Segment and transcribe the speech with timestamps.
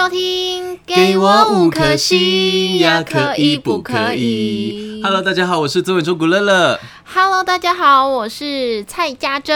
[0.00, 6.80] 收听，给我五颗星呀，可以不可以？Hello，大家好，我是曾伟忠古乐乐。
[7.04, 9.54] Hello，大家好，我是蔡家珍。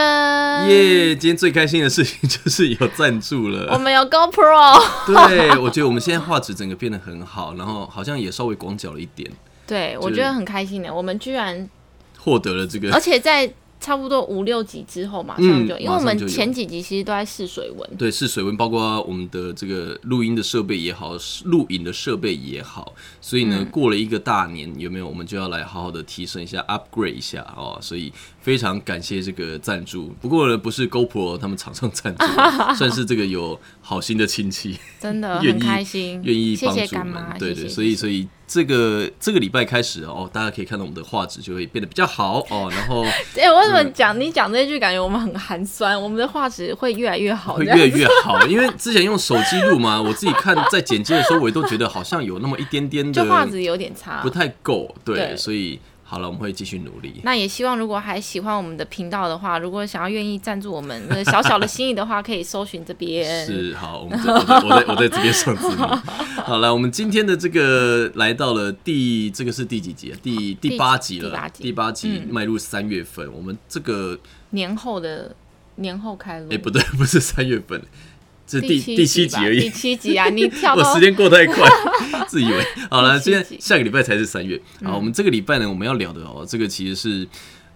[0.69, 4.83] 耶，今天最开心的事情就是有赞助了，我们有 GoPro。
[5.07, 9.27] 对，我觉得我们现在画质整个变得很好，然后好像也稍微广角了一点。
[9.65, 11.67] 对，我觉得很开心的，我们居然
[12.19, 13.51] 获得了这个，而且在。
[13.85, 25.07] 差不多五六集之后，马上就，因为我们前几集其实都在试水温，对，试水温，包括我们的这个录音的设备也好，录影的设备也好，所以呢，过了一个大年，有没有？
[25.07, 28.11] 我们就要来好好的提升一下，upgrade 一下哦，所以
[28.45, 30.13] 非常感谢这个赞助。
[30.21, 32.25] 不过呢，不是 GoPro 他们厂商赞助，
[32.77, 38.27] 算是这个有好心的亲戚，真的 很开心，愿意帮助我们，对对，所以所以。
[38.47, 42.69] 这个这个礼拜开始哦，大家可以看到我们的画质就会变得比较好哦。
[42.71, 43.01] 然后，
[43.35, 45.99] 哎，我怎么讲你讲这句，感觉我们很寒酸？
[45.99, 48.45] 我们的画质会越来越好，会越来越好。
[48.45, 54.95] 因为之前用手机录嘛，我自己看在剪接的时候，我都觉得好像有那么一点点的画质有点差，不太够。
[55.03, 55.79] 对，所以。
[56.07, 57.19] 好了，我们会继续努力。
[57.23, 63.25] 那也希望，如果还喜欢我们的频道的话，如果想要愿意赞助我们小小的心意的话，可以搜寻这边。
[63.43, 65.83] 是好，我们我在我在这边上字幕。
[66.43, 70.17] 好了，我们今天的这个来到了第这个是第几集啊？
[70.21, 71.49] 第第八集了。
[71.53, 74.19] 第八集迈入三月份，我们这个
[74.51, 75.35] 年后的
[75.77, 76.49] 年后开录。
[76.53, 77.81] 哎，不对，不是三月份。
[78.47, 80.29] 这第第七集而已，第七集啊！
[80.29, 81.67] 你跳， 我时间过太快，
[82.29, 83.19] 自以为好了。
[83.19, 87.27] 今天下个礼拜才是三月好，我们这个礼拜呢，我们要聊的哦，这个其实是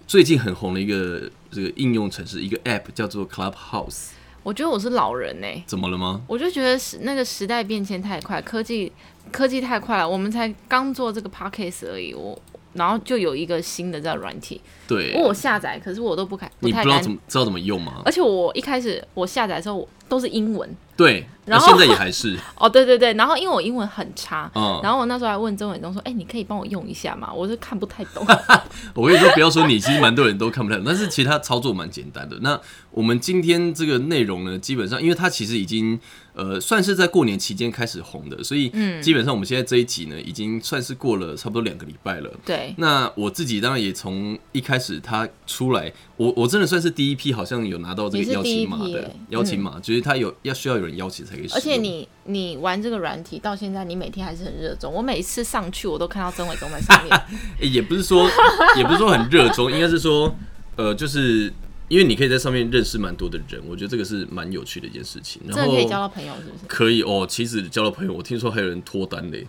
[0.06, 4.10] 最近很红的一个这个应用程式，一个 App 叫做 Clubhouse。
[4.44, 6.22] 我觉得我是老人呢，怎么了吗？
[6.28, 8.92] 我就觉得时那个时代变迁太快，科技
[9.32, 10.08] 科技太快了。
[10.08, 12.40] 我们才刚做这个 Podcast 而已，我
[12.80, 18.02] 然后就有一个新的这软体，对，我下载，可是我都不开，你不知道怎么知道怎么用吗？
[18.06, 19.88] 而且我一开始我下载的时候我。
[20.10, 20.68] 都是英文，
[20.98, 27.32] 对，然后现在也还是 哦，对对对，然后因为我英文很差，嗯，然后我那时候还问曾伟东说，哎，你可以帮我用一下吗？
[27.32, 28.26] 我是看不太懂。
[28.96, 32.36] 我跟你说，不要说你，其实蛮多人都看不太懂，但是其实它操作蛮简单的。
[32.42, 32.60] 那
[32.90, 36.00] 我们今天这个内容呢，基本上因为它其实已经
[36.40, 42.32] 呃算是在过年期间开始红的，所以嗯，基本上我们现在这一集呢，已经算是过了差不多两个礼拜了。
[42.46, 51.48] 对，那我自己当然也从一开始他出来，我我真的算是第一批，好像有拿到这个邀请码的邀请码，就是他有要需要有人邀请才可以。
[51.54, 54.94] 而且你你玩这个软体到现在，你每天还是很热衷。
[54.94, 57.22] 我每次上去，我都看到曾伟东在上面。
[57.70, 58.30] 也不是说
[58.78, 60.34] 也不是说很热衷，应该是说
[60.78, 61.52] 呃，就是
[61.90, 65.42] 因为你可以在上面认识蛮多的人，我觉得这个是蛮有趣的一件事情。
[65.46, 66.66] 然后可以交到朋友，是不是？
[66.68, 69.46] 可以哦，其实交到朋友，我听说还有人脱单嘞，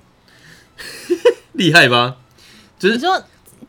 [1.55, 2.17] 厉害吧？
[2.79, 3.23] 就是说。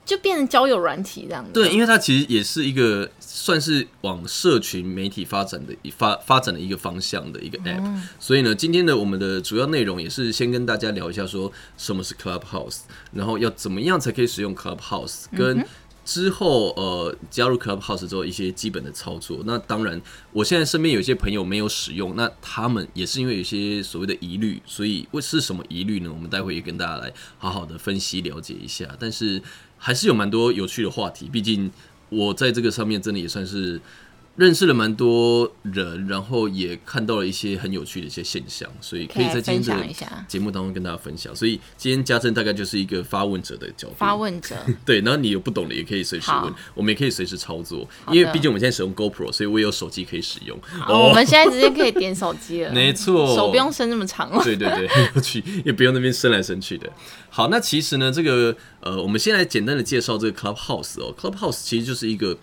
[0.04, 1.52] 就变成交友软体这样子。
[1.54, 8.02] 对，因为它其实也是一个算是往社群媒体发展的发发展的一个方向的一个 app。
[8.20, 12.80] 所以呢，今天的我们的主要内容也是先跟大家聊一下，说什么是 Clubhouse，
[13.14, 15.64] 然后要怎么样才可以使用 Clubhouse，跟
[16.04, 19.42] 之后呃加入 Clubhouse 之后一些基本的操作。
[19.46, 20.02] 那当然，
[20.32, 26.12] 我现在身边有些朋友没有使用，那他们也是因为有些所谓的疑虑，所以为是什么疑虑呢？
[26.12, 28.88] 我们待会也跟大家来好好的分析了解一下。
[29.00, 29.42] 但是。
[29.84, 31.72] 还是有蛮多有趣的话题，毕竟
[32.10, 33.82] 我在这个上面真的也算是。
[34.38, 39.86] 认识了蛮多人，然后也看到了一些很有趣的一些现象，所以可以在今天的
[40.28, 41.36] 节目当中跟大家分享。
[41.36, 44.56] 所以今天家政大概就是一个发问者的角度，发问者。
[44.86, 50.58] 对，然后你有不懂的也可以随时问，我们也可以随时操作，因为毕竟我们现在使用 GoPro，所以我也有手机可以使用。
[50.88, 54.42] 我们现在直接可以点手机了，没错，手不用伸那么长了。
[54.44, 56.90] 对对对，很有趣，也不用那边伸来伸去的。
[57.30, 62.38] 好，那其实呢，这个呃，我们先来简单的介绍这个 Clubhouse 哦，Clubhouse 其实就是一个。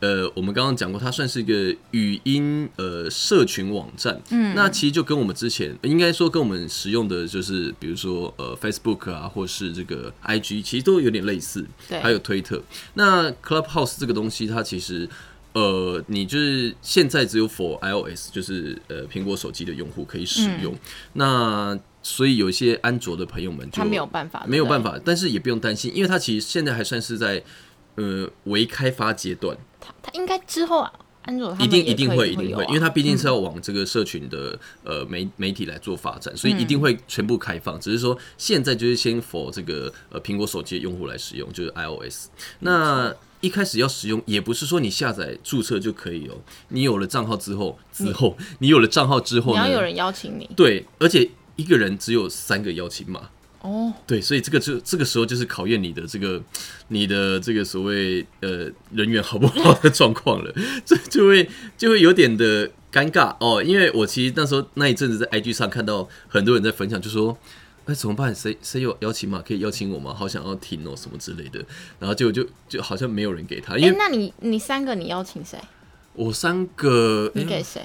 [0.00, 4.20] 呃，我们刚刚讲过，它算是一个语音呃社群网站。
[4.30, 11.64] 嗯，那其实就跟我们之前应该说跟我们使用的就是，比如说呃 Facebook 啊，或是这个 IG，其实都有点类似。
[11.88, 12.62] 对，还有推特。
[12.94, 15.08] 那 Clubhouse 这个东西，它其实
[15.54, 20.74] 呃，你就是现在只有 for iOS，就是呃苹果手机的用户可以使用。
[21.14, 27.42] 那所以有一些安卓的朋友们，就没有办法，没有办法，但是也不用担心，因为它其实现在还算是在
[27.94, 29.56] 呃微开发阶段。
[30.02, 30.92] 它应该之后啊，
[31.22, 37.80] 安卓一定一定会一定会，因为它毕竟是要往这个社群的呃媒媒体来做发展，所以一定会全部开放。
[37.80, 42.28] 只是说现在就是先 for 这个呃苹果手机的用户来使用，就是 iOS。
[42.60, 46.36] 那一开始要使用，也不是说你下载注册就可以哦。
[46.68, 50.48] 你有了账号之后，之后你有了账号之后，你要有人邀请你。
[50.56, 53.30] 对，而且一个人只有三个邀请码。
[53.64, 56.40] 哦，对，所以这个就这个时候就是考验你的这个
[56.88, 63.62] 你的这个所谓呃人缘好不好的状况了， 这就会就会有点的尴尬哦。
[63.62, 67.36] 因为我其实那时候那一阵子在 IG 上看到很多人在分享，就说。
[67.86, 68.34] 哎，怎么办？
[68.34, 70.14] 谁谁有邀请码可以邀请我吗？
[70.14, 71.62] 好想要听哦，什么之类的。
[71.98, 75.58] 然后就就就好像没有人给他，因哎、为那你你三个你邀请谁？
[76.14, 77.82] 我三个，你哎给谁？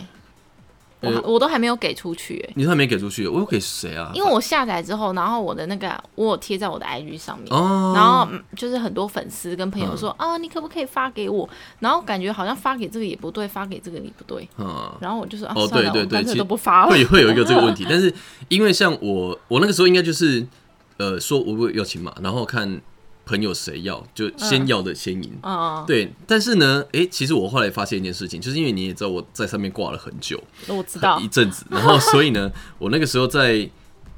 [1.01, 4.11] 我我都还没有给出去哎，你都还没给出去，我有给谁啊？
[4.13, 11.47] 因为我下载之后，然后我的那个我有贴在我的 IG 上面，哦，然后嗯就是很多粉丝跟朋友说、啊，你可不可以发给我？
[11.79, 16.91] 然后感觉好像发给这个也不对，发给这个也不对，嗯，然后我就说啊，哦算了，对对对其实我干脆都不发了。
[16.91, 18.13] 会会有一个这个问题， 但是
[18.49, 20.45] 因为像我，我那个时候应该就是
[20.97, 22.81] 呃说我会邀请码，然后看
[23.29, 25.31] 朋友谁要，就先要的先赢。
[25.43, 33.69] 嗯，对，但是呢，诶，其实我后来发现一件事情，就是因为你也知道我在上面挂了很久，我知道一，阵子，然后 所以呢，我那个时候在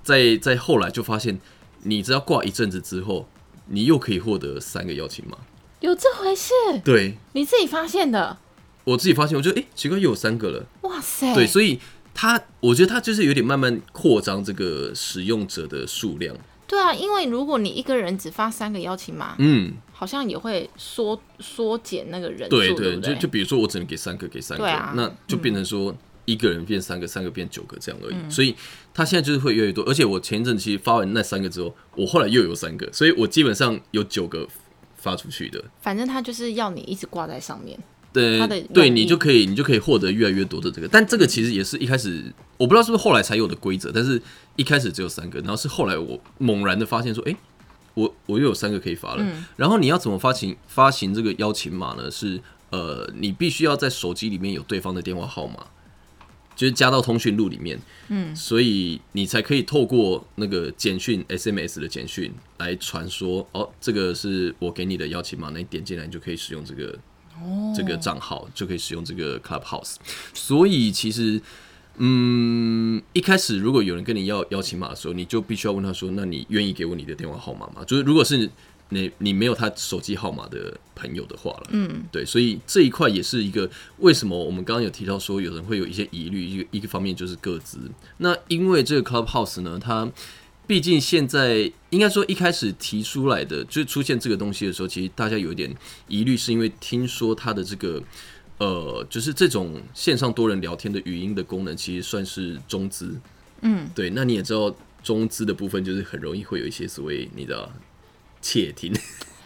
[0.02, 1.38] 在在后来就发现，
[1.84, 3.28] 你只要挂一阵子之后，
[3.68, 5.38] 你又可以获得三个邀请码。
[5.82, 6.54] 有这回事？
[6.86, 8.38] 对你自己发现的？
[8.86, 10.66] 我自己发现，我觉得诶，奇怪，又有三个了。
[10.84, 11.36] 哇塞！
[11.36, 11.80] 对，所以
[12.14, 16.34] 他，我觉得他就是有点慢慢扩张这个使用者的数量。
[16.72, 28.16] 对啊，因为如果你一个人只发三个邀请码，嗯，好像也会缩缩减那个人数，对对不就就比如说我只能给三个，给三个，啊那就变成说一个人变三个，三个变九个这样而已。
[28.32, 28.56] 所以
[28.94, 34.48] 他现在就是会越来越多，而且我前一阵其实发完那三个之后，我后来又有三个，所以我基本上有九个
[34.96, 35.62] 发出去的。
[35.82, 37.78] 反正他就是要你一直挂在上面。
[38.14, 42.22] 对对，你就可以，你就可以获得越来越多的这个，但这个其实也是一开始
[42.58, 44.22] 我不知道是不是后来才有的规则，但是
[44.62, 47.36] 一开始只有三个，然后是后来我猛然的发现说，哎、
[47.96, 49.26] 我我又有三个可以发了，
[49.58, 52.12] 然后你要怎么发行发行这个邀请码呢？
[52.12, 55.66] 是呃，你必须要在手机里面有对方的电话号码，
[56.56, 57.78] 就是加到通讯录里面，
[58.10, 66.98] 嗯，所以你才可以透过那个简讯 SMS 的简讯来传说，哦，这个是我给你的邀请码，那你点进来你就可以使用这个
[67.76, 69.96] 这个账号就可以使用这个 Clubhouse。
[70.34, 71.42] 所以其实，
[71.98, 78.50] 嗯，一开始如果有人跟你要邀请码的时候，你就必须要问他说：“那你愿意给我你的电话号码吗？”就是如果是
[78.90, 87.80] 你你没有他手机号码的朋友的话了，嗯，对，所以这一块也是一个为什么我们刚刚有提到说有人会有一些疑虑，一个一个方面就是各自。
[88.18, 90.12] 那因为这个 Clubhouse 呢，它
[90.68, 95.74] 毕竟现在应该说一开始提出来的，就是出现这个东西的时候，其实大家有一点
[96.08, 98.02] 疑虑，是因为听说它的这个
[98.62, 103.20] 呃，就是这种线上多人聊天的语音的功能，其实算是中资。
[103.62, 104.12] 嗯，对。
[104.12, 104.72] 那你也知道，
[105.02, 107.68] 中资的部分就是很容易会有一些所谓你的
[108.40, 108.96] 窃听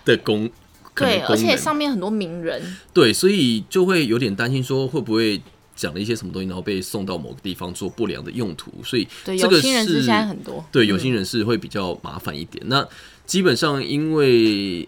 [0.04, 0.52] 的功。
[0.94, 2.62] 对，而且上面很多名人，
[2.94, 5.42] 对，所以就会有点担心说会不会
[5.78, 8.70] 讲了一些什么东西，然后被送到某个地方做不良的用途。
[8.84, 10.62] 所以对，这个是现在很多。
[10.74, 12.62] 对，有心人士会比较麻烦一点。
[12.68, 12.86] 那
[13.26, 14.88] 基本上因为，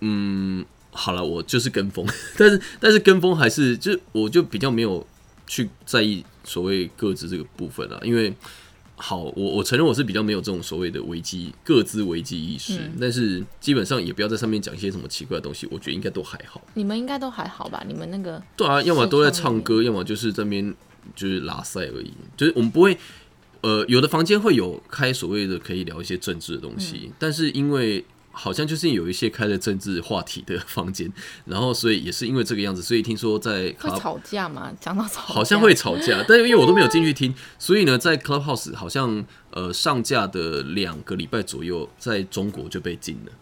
[0.00, 0.64] 嗯，
[0.98, 2.04] 好了，我就是跟风，
[2.36, 5.06] 但是但是跟风还是就是我就比较没有
[5.46, 8.34] 去在意所谓各自这个部分啊，因为。
[9.00, 16.60] 好，我我承认我是比较没有这种所谓的危机各自危机意识，嗯但是基本上也不要在上面讲一些什么奇怪的东西，我觉得应该都还好。
[16.74, 17.84] 你们应该都还好吧？
[17.86, 20.74] 你们那个对啊，要么都在唱歌，要么就是在那边
[21.14, 22.12] 就是拉塞而已。
[22.36, 22.98] 就是我们不会，
[23.60, 28.04] 呃，有的房间会有开所谓的可以聊一些政治的东西，嗯但是因为
[28.38, 31.12] 好像就是有一些开了政治话题的房间，
[31.44, 34.72] 然后所以也是因为这个样子，所以听说在会吵架嘛？
[34.80, 43.32] 讲到吵架，好像会吵架，但是因为我都没有进去听，所以呢，在 Clubhouse 好像呃上架的两个礼拜左右，在中国就被禁了。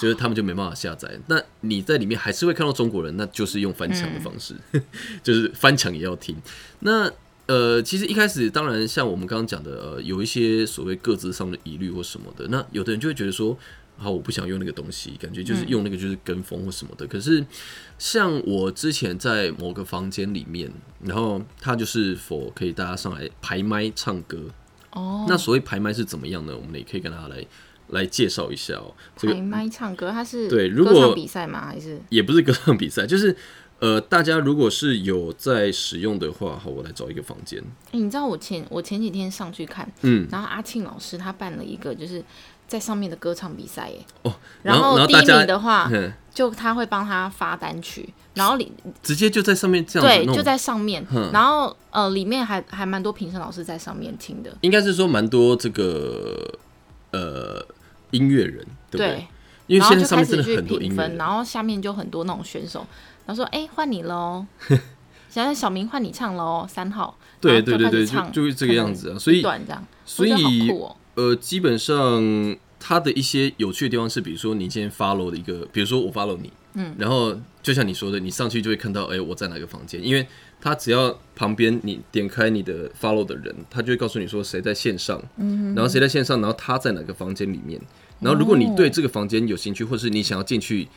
[0.00, 4.56] 就是他们就没办法下载，那你在里面还是会看到中国人，那就是用翻墙的方式，
[5.22, 6.34] 就是翻墙也要听。
[6.80, 7.08] 那
[7.46, 13.56] 呃，其实一开始当然像我们刚刚讲的，呃，有一些所谓各自上的疑虑或什么的，那有的人就会觉得说，
[14.02, 17.06] 好，我不想用那个东西，感觉就是用那个就是跟风或什么的。
[17.06, 17.44] 可是
[17.98, 24.46] 像我之前在某个房间里面，然后他就是否可以大家上来排麦唱歌。
[24.90, 25.24] 哦。
[25.28, 26.56] 那所谓排麦是怎么样呢？
[26.56, 27.46] 我们也可以跟大家来
[27.88, 31.66] 来介绍一下哦、这个排麦唱歌，它是对如果比赛吗？
[31.66, 33.36] 还是也不是歌唱比赛，就是
[33.82, 37.58] 呃，大家如果是有在使用的话，好，我来找一个房间。
[37.90, 42.22] 欸你知道我前我前几天上去看，嗯，然后阿庆老师他办了一个就是
[42.68, 43.98] 在上面的歌唱比赛耶。
[44.22, 48.72] 哦，然后第一名的话，嗯就他会帮他发单曲，然后里
[49.02, 51.04] 直接就在上面这样子，对就在上面。
[51.12, 56.56] 嗯，然后呃里面还还蛮多评审老师在上面听的，应该是说蛮多这个
[57.10, 57.66] 呃
[58.12, 59.08] 音乐人，对不对？
[59.08, 59.26] 对，
[59.66, 62.86] 因为现在上面真的始去很多音乐，然后下面就很多那种选手，
[63.26, 64.44] 然后说哎换你喽，
[65.28, 69.18] 现在小明换你唱了哦，三号，对对对对，唱就就是这个样子啊。
[69.18, 69.42] 所以
[70.04, 70.70] 所以
[71.14, 80.26] 呃，基本上它的一些有趣的地方是，比如说你今天 follow 的一个，比如说我 follow 你，嗯，然后就像你说的，你上去就会看到，哎、我在哪个房间，因为
[80.60, 87.80] 他只要旁边你点开你的 follow 的人，他就会告诉你说谁在线上，嗯，然后谁在线上，然后他在哪个房间里面，
[88.20, 90.88] 然后如果你对这个房间有兴趣，或是你想要进去。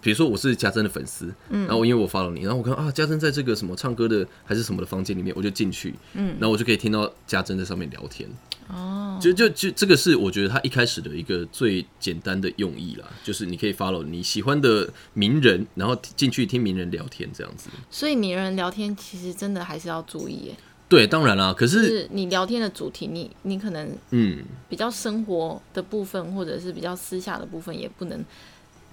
[0.00, 8.28] 比如说我是家珍的粉丝，嗯，然后因为我 follow 你，然后我看啊家珍在这个什么唱歌的还是什么的房间里面，我就进去，嗯，然后我就可以听到家珍在上面聊天，
[8.68, 17.68] 哦，就就就这个是我觉得他一开始的一个最简单的用意啦，就是你可以 follow 你喜欢的名人，然后进去听名人聊天这样子。
[17.90, 20.56] 所以名人聊天其实真的还是要注意耶，
[20.88, 28.24] 对，当然啦，可是是你聊天的主题，你你可能嗯，比较生活的部分，或者是比较私下的部分，也不能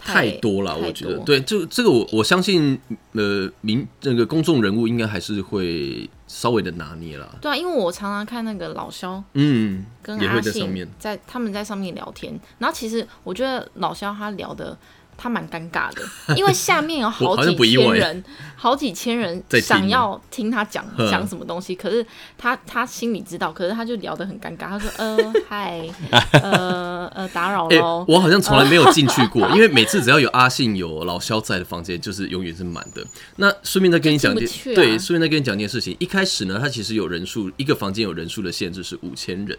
[0.05, 1.17] 太多了，我觉得。
[1.19, 2.79] 对，这个这个我我相信，
[3.13, 7.37] 呃，民那个公众人物应该还是会稍微的拿捏了。
[7.41, 11.15] 对啊，因为我常常看那个老肖嗯，跟阿信会在。
[11.15, 14.77] 在他们在上面聊天，然后其实我觉得老肖他聊的
[15.17, 16.01] 他蛮尴尬的，
[16.35, 18.23] 因为下面有好几千人，
[18.55, 21.09] 好几千人想要听他讲嗯。
[21.09, 22.05] 讲什么东西，可是
[22.37, 25.87] 他他心里知道，可是他就聊得很尴尬，他说呃 嗨
[26.33, 33.05] 呃呃打扰哎、喽，我好像从来没有进去过，因为每次只要有阿信、有老肖在的房间，就是永远是满的。
[33.37, 35.95] 那顺便再跟你讲件，对，顺便再跟你讲件事情。
[35.99, 39.57] 一开始呢，他其实有人数，一个房间有人数的限制是五千人，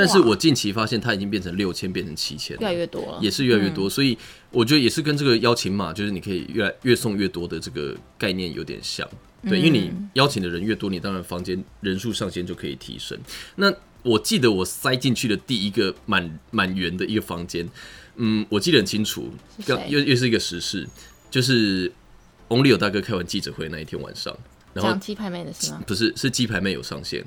[0.00, 3.88] 但是我近期发现它已经变成六千，变成七千，越来越多了，也是越来越多。
[3.88, 4.16] 所以
[4.50, 9.06] 我觉得也是跟这个邀请码，就是你可以越来越送越多的这个概念有点像。
[9.48, 13.18] 对，因为你邀请的人越多，你当然房间人数上限就可以提升。
[13.56, 17.68] 那我记得我塞进去的第一个满满员的一个房间，
[18.16, 19.30] 嗯，我记得很清楚，
[19.66, 20.86] 又又是一个实事，
[21.30, 21.90] 就是
[22.48, 24.36] Only 有大哥开完记者会那一天晚上，
[24.74, 25.82] 然后鸡排妹的是吗？
[25.86, 27.24] 不是是鸡排妹有上线，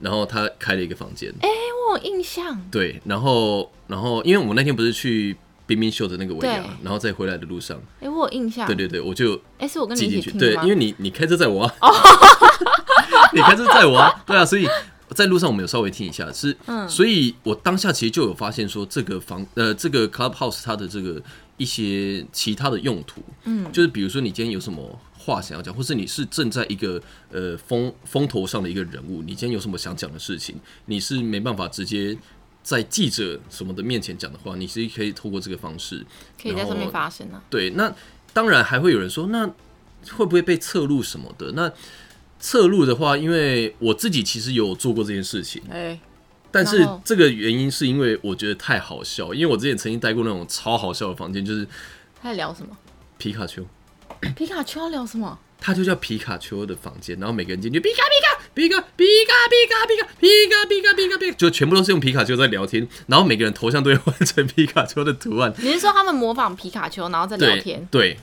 [0.00, 1.48] 然后他开了一个房间，哎、
[1.88, 10.20] 我有印象，对，然后然后因为我们那天不是去冰冰秀的那个维亚，然后在回来的路上，哎、我有印象，对对对，我就哎、是我跟你？
[10.38, 11.72] 对因为你你开车载我啊，
[13.32, 14.66] 你开车载我啊，对啊，所以
[15.14, 21.22] 在路上我们有稍微听一下，是，嗯所以我当下其实就有发现说，这个房呃这个 clubhouse 它的这个
[21.56, 32.16] 一些其他的用途，嗯，就是比如说你今天有什么话想要讲，或是你是正在一个呃风风头上的一个人物，你今天有什么想讲的事情，你是没办法直接。
[32.62, 36.04] 在记者什么的面前讲的话，你是可以透过这个方式，
[36.40, 37.42] 可以在上面发声啊。
[37.48, 37.90] 对，那
[38.34, 39.46] 当然还会有人说，那
[40.10, 41.50] 会不会被侧录什么的？
[41.52, 41.72] 那
[42.40, 46.00] 侧录的话，因为我自己其实有做过这件事情，哎、
[46.50, 51.64] 但是这个原因是因为我觉得太好笑，因为我之前曾经待过那种超好笑的房间，就是
[52.20, 52.76] 他在聊什么？
[53.18, 53.64] 皮卡丘，
[54.34, 55.38] 皮卡丘要聊什么？
[55.62, 67.86] 他就叫皮卡丘的房间，然后每个人进去皮卡皮卡皮卡皮卡皮卡皮卡皮卡皮卡皮卡皮卡，就全部都是用皮卡丘在聊天，然后每个人头像都会换成皮卡丘的图案，你是说他们模仿皮卡丘，然后再聊对天？
[67.90, 68.16] 对，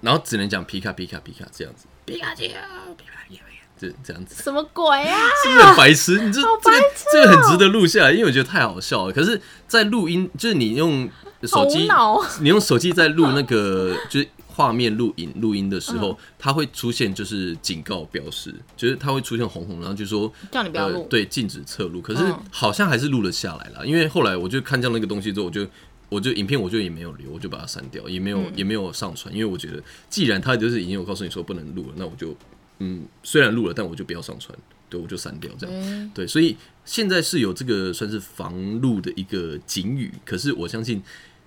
[0.00, 2.60] 然后只能讲皮卡皮卡皮卡这样子，皮卡丘皮卡
[2.96, 3.44] 皮卡皮卡，
[3.78, 4.42] 这这样子。
[4.42, 5.18] 什么鬼啊？
[5.42, 6.20] 是不是很白痴？
[6.20, 9.12] 你这好这个痴这个哦很值得录下来，因为我觉得太好笑了。
[9.12, 11.08] 可是，在录音，就是你用
[11.42, 21.00] 手好无机，脑哦你用手机在录那个 就是画面录影录音的时候，嗯它会出现就是警告标识，就是它会出现红红，然后就说叫你不要录。
[21.00, 22.00] 呃对，禁止侧录。
[22.02, 25.66] 可是嗯好像还是录了下来了，因为后来我就看见那个东西之后，我就。
[26.10, 32.36] 我就影片我就也没有留，我就把它删掉，也没有、嗯也没有上传，因为我觉得既然他就是已经有告诉你说不能录了，那我就
[32.80, 34.54] 嗯虽然录了，但我就不要上传，
[34.90, 35.82] 对我就删掉这样。
[35.82, 41.02] 哎对，所以现在是有这个算是防录的一个警语，可是我相信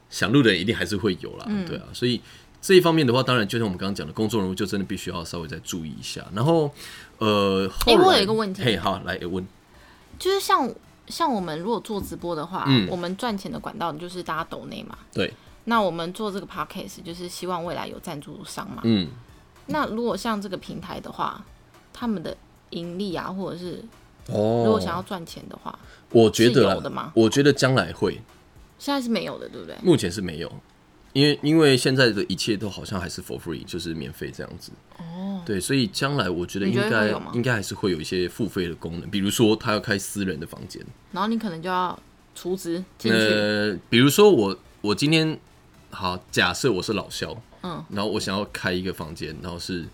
[0.10, 2.22] 想录的人一定还是会有啦，嗯对啊，所以
[2.62, 6.26] 这一方面的话，当然就像我们刚刚讲的，公众人物就真的必须要稍微再注意一下。
[6.34, 6.74] 然后，
[7.18, 9.46] 呃，后哎我有一个问题嘿，好，来问，
[10.18, 10.74] 就是像
[11.08, 14.98] 像我们如果做直播的话，嗯我们赚钱的管道就是大家抖内嘛。
[15.14, 15.34] 对，
[15.66, 18.82] 那我们做这个 podcast 就是希望未来有赞助商嘛。
[18.86, 19.10] 嗯，
[19.68, 21.44] 那如果像这个平台的话，
[21.92, 22.36] 他们的
[22.70, 23.84] 盈利啊，或者是
[24.28, 25.78] 哦如果想要赚钱的话，
[26.10, 28.22] 我觉得有的吗我觉得将来会，
[28.80, 29.76] 现在是没有的，对不对？
[29.84, 30.52] 目前是没有。
[31.14, 34.72] 因为因为现在的一切都好像还是 for free，就是免费这样子。
[34.98, 41.98] 哦，对，所以将来我觉得应该应该还是会有一些付费的功能，比如说他要开私人的房间，然后你可能就要
[42.34, 45.40] 出资进去，呃，比如说我我今天
[45.92, 49.86] 好假设我是老肖，嗯，然后我想要开一个房间，然后是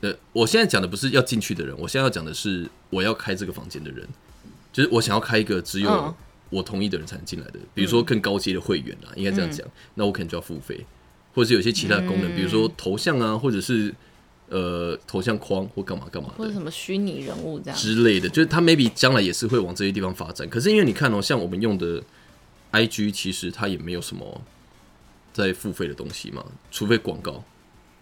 [0.00, 4.08] 呃，我现在讲的不是要进去的人，我现在要讲的是我要开这个房间的人，
[4.72, 6.14] 就是我想要开一个只有嗯
[6.50, 10.84] 我同意的人才能进来的，比如说更高阶的会员啊，应该这样讲，那我可能就要付费，
[11.34, 13.94] 或者是有些其他的功能，嗯比如说头像啊，或者是
[14.48, 17.78] 呃头像框或干嘛干嘛的或者什么虚拟人物这样。
[17.78, 20.48] 之类的，就是它 maybe 将来也是会往这些地方发展。
[20.48, 22.02] 可是因为你看哦，像我们用的
[22.72, 24.42] IG，其实它也没有什么
[25.32, 27.44] 在付费的东西嘛，除非广告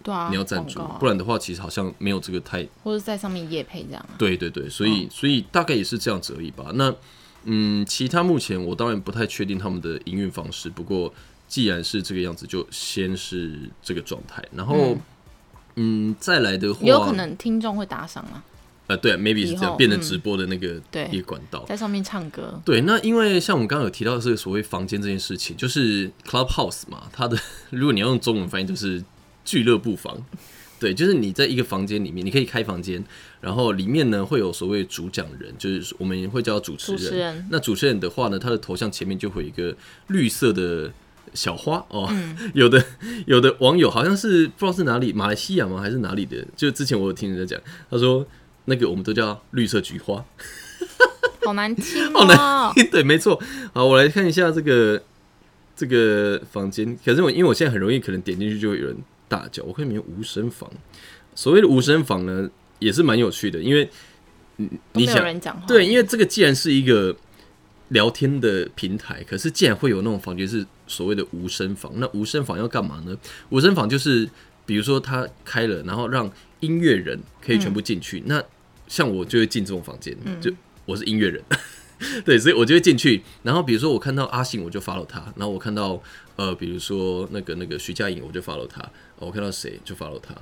[0.02, 4.16] 对啊，你要赞助广告，啊不然的话其实好像没有这个太或者在上面夜配这样啊。
[4.16, 6.70] 对对对，所以、所以大概也是这样子而已吧。
[6.74, 6.94] 那
[7.44, 11.12] 嗯，其他目前我当然不太确定他们的营运方式，不过
[11.46, 14.42] 既然是这个样子，就先是这个状态。
[14.54, 14.96] 然后
[15.76, 18.44] 嗯再来的话，有可能听众会打赏啊，
[18.88, 21.64] 呃对，maybe 是这样变成直播的那个、对一个管道。
[21.66, 22.60] 在上面唱歌。
[22.64, 27.38] 对，那因为像我们刚刚有提到这个所谓房间这件事情，就是 clubhouse 嘛，它的
[27.70, 29.02] 如果你要用中文翻译，就是
[29.44, 30.16] 俱乐部房。
[30.80, 33.02] 对，就是你在一个房间里面，你可以开房间，
[33.40, 37.00] 然后里面呢会有所谓主讲人，就是我们会叫主持人。
[37.00, 39.76] 主持人那主持人的话呢，他的头像前面就会有一个
[40.08, 40.90] 绿色的
[41.34, 42.08] 小花哦。
[42.10, 42.84] 嗯 有的
[43.26, 46.44] 有的网友好像是不知道是哪里，马来西亚吗还是哪里的？
[46.56, 48.26] 就之前我有听人家讲，他说
[48.66, 50.24] 那个我们都叫绿色菊花。
[51.44, 52.72] 好难听 好哦。
[52.90, 53.40] 对，没错。
[53.72, 55.02] 好，我来看一下这个
[55.74, 56.96] 这个房间。
[57.04, 58.96] 可是我因为我现在很容易可能点进去就会有人
[59.28, 60.70] 大叫，我看里面有无声房。
[61.34, 63.88] 所谓的无声房呢，也是蛮有趣的，因为
[64.94, 65.62] 你想。
[65.66, 67.14] 对，因为这个既然是一个
[67.88, 73.16] 聊天的平台，可是既然会有那种房间是所谓的无声房，那无声房要干嘛呢？
[73.50, 74.28] 无声房就是
[74.66, 76.30] 比如说他开了，然后让
[76.60, 78.22] 音乐人可以全部进去。
[78.26, 78.42] 那
[78.88, 80.52] 像我就会进这种房间，就
[80.84, 81.42] 我是音乐人。
[82.24, 86.00] 对，所以我就会进去，然后比如说我看到阿信，我就 follow 他，然后我看到
[86.36, 88.82] 呃，比如说那个那个徐佳莹，我就 follow 他，
[89.18, 90.34] 我看到谁就 follow 他，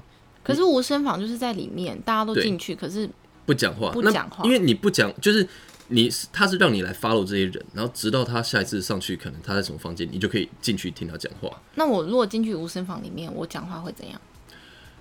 [0.45, 3.09] 可是无声房就是在里面，大家都进去，可是
[3.45, 5.47] 不讲话，不讲话因为你不讲，就是
[5.89, 14.21] 你是他是让你来 follow 这些人，然后直到他下一次上去，可能他在什么房间，你就可以进去听他讲话，那我如果进去无声房里面，我讲话会怎样？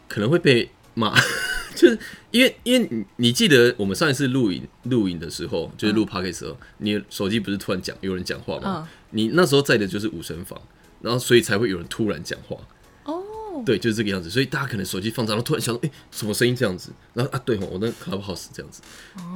[0.08, 1.14] 可能会被骂，
[1.76, 2.00] 就是
[2.32, 8.88] 因为因为你你记得我们上一次录影录影的时候，就是录 p o d c a s t 的时候，你手机不是突然讲有人讲话吗？
[8.88, 10.62] 嗯你那时候在的就是无声房，
[11.00, 12.58] 然后所以才会有人突然讲话。
[13.06, 16.92] 哦，对，就是这个样子，所以大家可能手机放着，然后突然想到，哎、什么声音这样子？
[17.14, 18.82] 然后啊，对哦，我那 Clubhouse 这样子，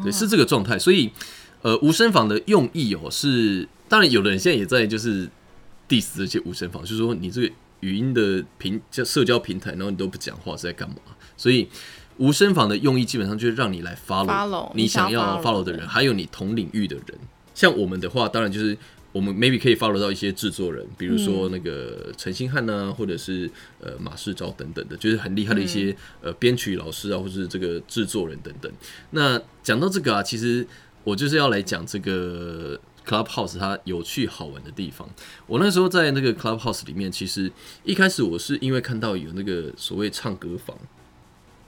[0.04, 0.78] 对，是这个状态。
[0.78, 1.10] 所以，
[1.62, 5.30] 呃，无声房的用意哦，是当然，有的人现在也在就是
[5.88, 10.98] diss 这些无声房，就是说你这个语音的平叫社交平台，然后你都不讲话是在干嘛？
[11.40, 11.70] 所以。
[12.20, 17.18] 无声房的用意基本上就是让你来 follow, Follow，你你想想要要 follow 的的人，还有你同领域的人。
[17.56, 18.78] 像我们的话，当然就是
[19.14, 23.50] 我们 maybe 可以 follow 到一些制作人，比如说那个陈星汉呐，或者是
[23.80, 28.70] 呃马世昭等等的，就是很厉害的一些、呃编曲老师啊，或者是这个制作人等等。
[29.12, 30.68] 那讲到这个啊，其实
[31.06, 35.10] 我就是要来讲这个 Clubhouse 它有趣好玩的地方。
[35.48, 37.50] 我那时候在那个 Clubhouse 里面，其实
[37.86, 40.78] 一开始我是因为看到有那个所谓唱歌房。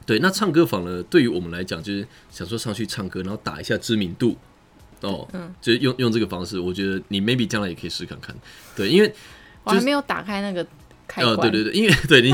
[0.05, 4.35] 对，那唱歌房呢，对于我们来讲，就是想说上去唱歌，然后打一下知名度，
[5.01, 8.35] 哦，嗯就是用用这个方式，我觉得你 maybe 将来也可以试看看。
[8.75, 9.13] 对，因为
[9.63, 10.65] 我还没有打开那个
[11.07, 11.51] 开呃，关。
[11.51, 12.33] 对对对，因为对你，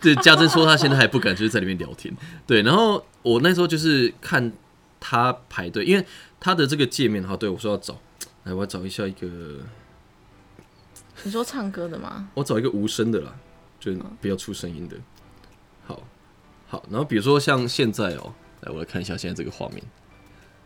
[0.00, 2.14] 对家珍说他现在还不敢就是在里面聊天，
[2.46, 4.52] 对，然后我那时候就是看
[5.00, 6.04] 他排队，因为
[6.38, 7.98] 他的这个界面哈，对我说要找，
[8.44, 9.58] 来我要找一下一个，
[11.24, 12.28] 你说唱歌的吗？
[12.34, 13.34] 我找一个无声的啦，
[13.78, 14.96] 就不要出声音的。
[14.96, 15.00] 好，
[16.70, 19.82] 好，然后比如说像现在哦、来我来看一下现在这个画面。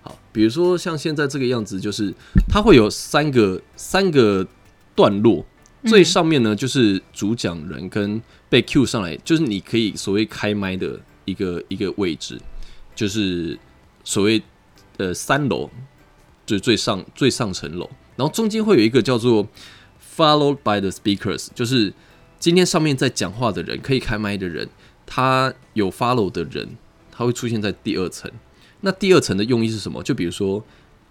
[0.02, 2.12] 好，比如说像现在这个样子，就是
[2.46, 4.46] 它会有三个三个
[4.94, 5.46] 段落，
[5.86, 12.38] 最上面呢就是主讲人跟被 Q 上来，就是你可以所谓开麦的一个一个位置，
[12.94, 13.58] 就是
[14.04, 14.42] 所谓
[14.98, 15.70] 呃三楼，
[16.44, 19.48] 就是最上最上层楼，然后中间会有一个叫做
[20.14, 21.94] Followed by the speakers，就是
[22.38, 24.68] 今天上面在讲话的人，可以开麦的人，
[25.06, 26.76] 他有 follow 的人，
[27.10, 28.30] 他会出现在第二层。
[28.80, 30.02] 那第二层的用意是什么？
[30.02, 30.62] 就比如说，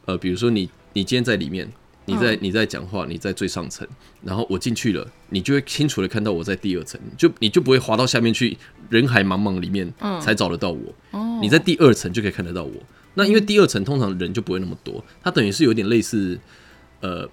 [0.05, 1.67] 呃，比如说你你今天在里面，
[2.05, 3.87] 你在你在讲话，你在最上层，
[4.21, 8.57] 然后我进去了，你就会清楚的看到我在第二层，就你就不会滑到下面去，
[8.89, 10.93] 人海茫茫里面才找得到我。
[11.11, 12.73] 哦，你在第二层就可以看得到我。
[13.15, 16.39] 那因为第二层通常人就不会那么多，它等于是有点类似
[16.99, 17.29] 呃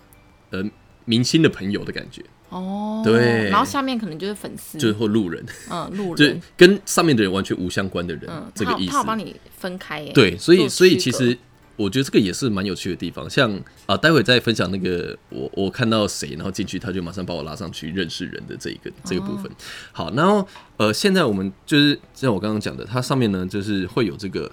[0.50, 0.62] 呃
[1.04, 3.48] 明星的朋友的感觉，哦，对。
[3.50, 6.16] 然后下面可能就是粉丝，就是或路人，嗯，路人。
[6.16, 8.92] 就是，跟上面的人完全无相关的人，嗯，这个意思。
[8.92, 9.04] 他有。
[9.04, 11.36] 帮你分开耶，对，所以所以其实
[11.76, 13.28] 我觉得这个也是蛮有趣的地方。
[13.28, 13.50] 像
[13.86, 19.50] 啊、待会再分享那个我我看到谁，然后进去他就马上把我拉上去认识人的这一个这个部分。
[19.90, 24.50] 好，然后呃，现在我们就是像我刚刚讲的，它上面呢就是会有这个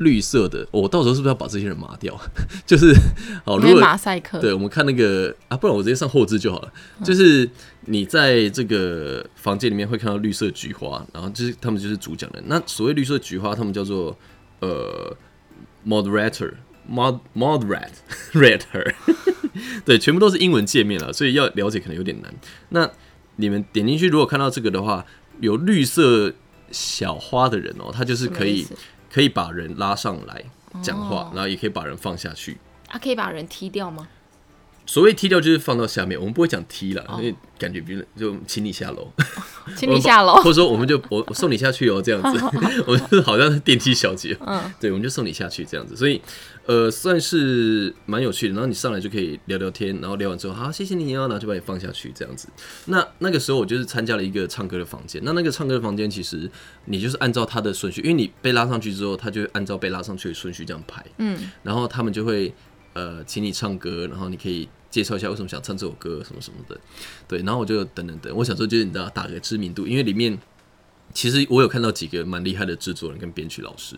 [0.00, 2.14] 绿色的，我到时候是不是要把这些人麻掉？
[2.66, 2.92] 就是
[3.44, 6.72] 好，如果马赛克，对，我们看那个啊，不然我直接上后置就好了。
[7.04, 7.48] 就是
[7.86, 12.42] 你在这个房间里面会看到绿色菊花，然后就是他们就是主讲人。
[12.46, 14.16] 那所谓绿色菊花，他们叫做
[14.60, 15.16] 呃
[15.86, 16.52] moderator。
[16.90, 17.92] mod moderate
[18.32, 18.94] rater，
[19.84, 22.34] 对，全部都是英文界面了，所以要了解可能有点难。
[22.70, 22.90] 那
[23.36, 25.04] 你们点进去，如果看到这个的话，
[25.40, 26.32] 有绿色
[26.72, 28.66] 小花的人哦，他就是可以
[29.12, 30.44] 可以把人拉上来
[30.82, 32.58] 讲话哦，然后也可以把人放下去。
[32.88, 34.08] 啊，可以把人踢掉吗？
[34.90, 37.14] 所谓踢掉就是放到下面，我们不会讲踢啦，哦。
[37.20, 39.08] 因为感觉别人就请你下楼，
[39.76, 40.34] 请你下楼。
[40.42, 40.50] 或。
[40.50, 42.44] 者说我们就我我送你下去哦，这样子，
[42.88, 46.20] 我们是好像是电梯小姐，嗯，对，我们就送你下去这样子，所以
[46.66, 48.54] 呃算是蛮有趣的。
[48.54, 52.48] 然后你上来就可以聊聊天，然后聊完之后，好，谢谢你哦，然后就把你放下去这样子。
[52.86, 56.50] 那那个时候我就是参加了一个唱歌的房间，那那个唱歌的房间其实
[56.86, 62.52] 你就是按照他的顺序，因为你被拉上去之后，他就按照被拉上去的顺序这样排，嗯，然后他们就会
[62.94, 66.78] 呃请你唱歌，然后你可以介绍一下为什么想唱这首歌什么什么的，
[67.28, 70.38] 对，然后我就等等等，我想说就是你知道打个知名度，因为里面
[71.14, 73.96] 其实我有看到几个蛮厉害的制作人跟编曲老师，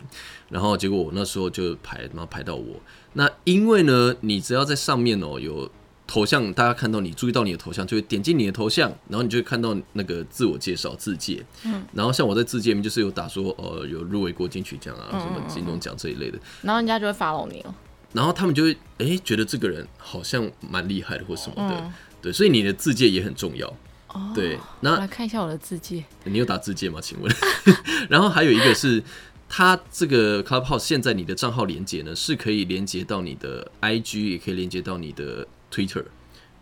[0.48, 2.80] 然后结果我那时候就排，然后排到我，
[3.14, 5.70] 那因为呢，你只要在上面哦有。
[6.04, 11.42] 头像，大家看到你注意到你的头像，就会点击你的头像，然后你就会看到那个自我介绍自介。
[11.64, 16.38] 嗯，然后像我在自介里面就是有打说，呃，有入围过金曲奖啊，什么金钟奖这一类的。
[16.60, 17.74] 然后人家就会 follow 你了。
[18.12, 23.66] 然后他们就会哎、诶觉得这个人好像蛮厉害的或什么的，嗯对，所以你的字界也很重要。
[24.08, 26.04] 哦，对，那来看一下我的字界。
[26.24, 27.00] 你有打字界吗？
[27.00, 27.34] 请问？
[28.08, 29.02] 然后还有一个是，
[29.48, 36.04] 它这个 Clubhouse 现在你的账号连接呢，是可以连接到你的 IG，也可以连接到你的 Twitter。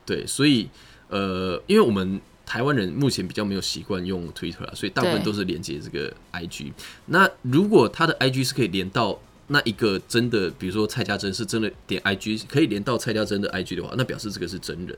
[0.07, 0.69] 对，所以
[1.09, 6.73] 呃，因为我们台湾人目前比较没有习惯用 Twitter 啊，所以大部分都是连接这个 IG。
[7.07, 9.21] 那如果他的 IG 是可以连到
[9.53, 14.97] 那一个真的，比如说蔡家珍是真的点 IG 可以连到蔡家珍的 IG 的话，那表示这个是真人。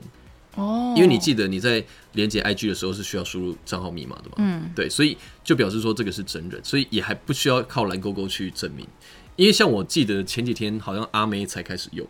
[0.55, 8.87] 哦，因为你记得你在连接 IG 的时候是需要输入账号密码的嘛，嗯，对，所以就表示说这个是真人，所以也还不需要靠蓝勾勾去证明。
[9.35, 12.07] 因为像我记得前几天好像阿妹才开始用，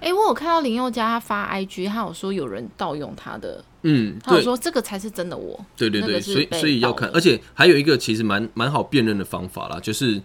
[0.00, 5.64] 哎、我有看到林宥嘉他发 IG，他有说有人盗用他的，嗯，对他有说这个才是真的我。
[5.74, 10.20] 对对对，所以所以要看，而且还有一个其实蛮蛮好辨认的方法啦，就是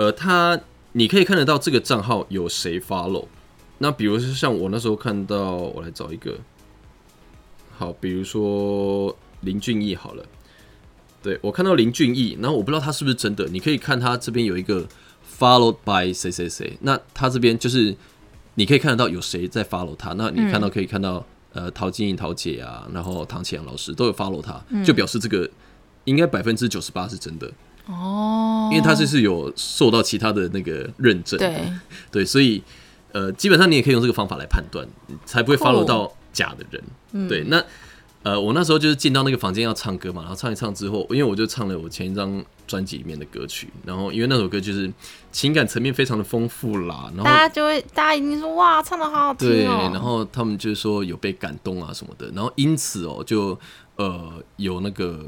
[0.00, 0.58] 呃，他
[0.92, 3.26] 你可以看得到这个账号有谁 follow。
[3.76, 6.38] 那比如说像我那时候看到，我来找一个，
[7.76, 10.24] 好，比如说林俊逸好了，
[11.22, 14.88] 对我看到林俊逸，然后我不知道他是不是真的，你可以看他这边有一个
[15.38, 17.94] followed by 谁谁谁，那他这边就是
[18.54, 25.46] 你可以看得到有谁在 follow 他，那你看到可以看到、呃陶晶莹陶姐啊，然后唐启阳老师都有 follow 他，就表示这个
[26.04, 27.52] 应该百分之九十八是真的，
[27.90, 31.72] 哦，因为他这是有受到其他的那个认证，对，
[32.10, 32.62] 对，所以
[33.12, 34.86] 呃，基本上你也可以用这个方法来判断，
[35.26, 37.28] 才不会 follow 到假的人。
[37.28, 37.62] 对，那
[38.22, 44.92] 呃，我那时候就是进到那个房间要唱歌嘛，然后唱一唱之后，因为我就唱了我前一张专辑里面的歌曲，然后因为那首歌就是
[45.32, 49.90] 情感层面非常的丰富啦，然后大家就会，大家一定说哇，唱的好好听对，哦。
[49.92, 53.58] 然后他们就是说有被感动啊什么的，然后因此哦，就
[53.96, 55.24] 呃有那个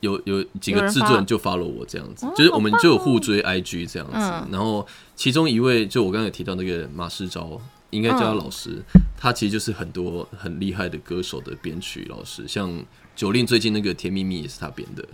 [0.00, 8.82] 有有几个制作人就 follow 我这样子哦，就是我们就有互追 IG 这样子，嗯然后其中一位就我刚才有提到那个马世昭，应该叫他嗯老师，
[9.16, 12.70] 他其实就是很多很厉害的歌手的编曲老师，像
[13.14, 15.04] 九令最近那个《甜蜜蜜》也是他编的，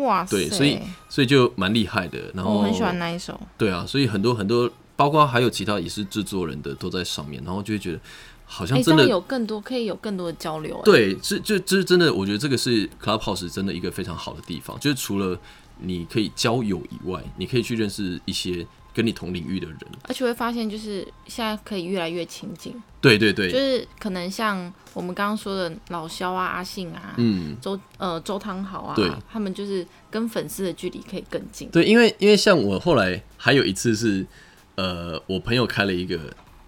[0.00, 2.18] 哇塞，对，所以所以就蛮厉害的。
[2.32, 3.38] 然后我很喜欢那一首。
[3.58, 8.00] 对啊，所以很多很多，包括还有其他也是制作人的都在上面，然后就会觉得
[8.44, 15.38] 好像真的、样有更多可以有更多的交流、哎，对，这这这是真的，我觉得这个是 Clubhouse 真的一个非常好的地方，就是除了
[15.80, 19.78] 你可以交友以外，你可以去认识一些跟你同领域的人。
[20.06, 31.70] 而且会发现就是现在可以越来越亲近，对对对，就是可能像我们刚刚说的老肖啊、阿信啊、嗯，周呃周汤豪啊对，他们就是跟粉丝的距离可以更近。
[31.70, 34.26] 对，因为因为像我后来还有一次是，
[34.74, 36.18] 呃，我朋友开了一个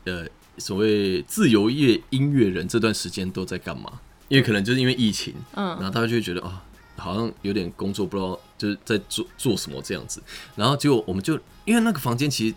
[0.07, 0.27] 呃
[0.59, 4.01] 所谓自由业音乐人这段时间都在干嘛？
[4.29, 5.67] 因为可能就是因为疫情，嗯。
[5.77, 6.65] 然后大家就会觉得啊，
[6.97, 10.23] 好像有点工作不知道就是在做做什么这样子，
[10.57, 12.55] 然后结果我们就因为那个房间其实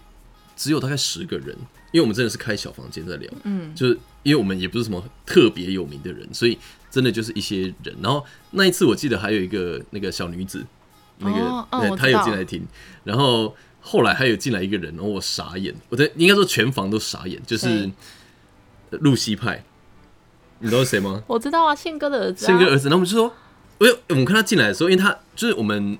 [0.55, 1.49] 只有大概十个人，
[1.91, 6.57] 因为我们真的是开小房间在聊，嗯，就是因为我们也不是什么特别有名的人，所以
[6.89, 7.95] 真的就是一些人。
[8.01, 10.65] 然后那一次我记得还有一个那个小女子，
[11.19, 12.65] 那个、哦哦对她有进来听，
[13.03, 13.55] 然后
[13.87, 17.89] 后来还有进来一个人，然后我傻眼，我的应该说全房都傻眼，就是
[18.89, 19.63] 露西派，
[20.59, 21.23] 你知道是谁吗？
[21.27, 23.33] 我知道啊，宪哥的儿子、啊，宪哥儿子，然后我们就说，
[23.79, 25.97] 因为我们看他进来的时候，因为他就是我们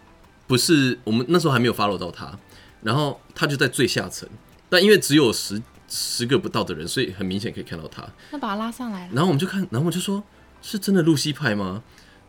[0.47, 2.38] 不是我们那时候还没有 follow 到他，
[2.82, 4.28] 然后他就在最下层，
[4.69, 8.06] 但因为只有十十个不到的人，所以很明显可以看到他。
[8.32, 9.13] 那把他拉上来了。
[9.13, 10.21] 然后我们就看，然后我们就说，
[10.62, 11.84] 是真的露西派吗？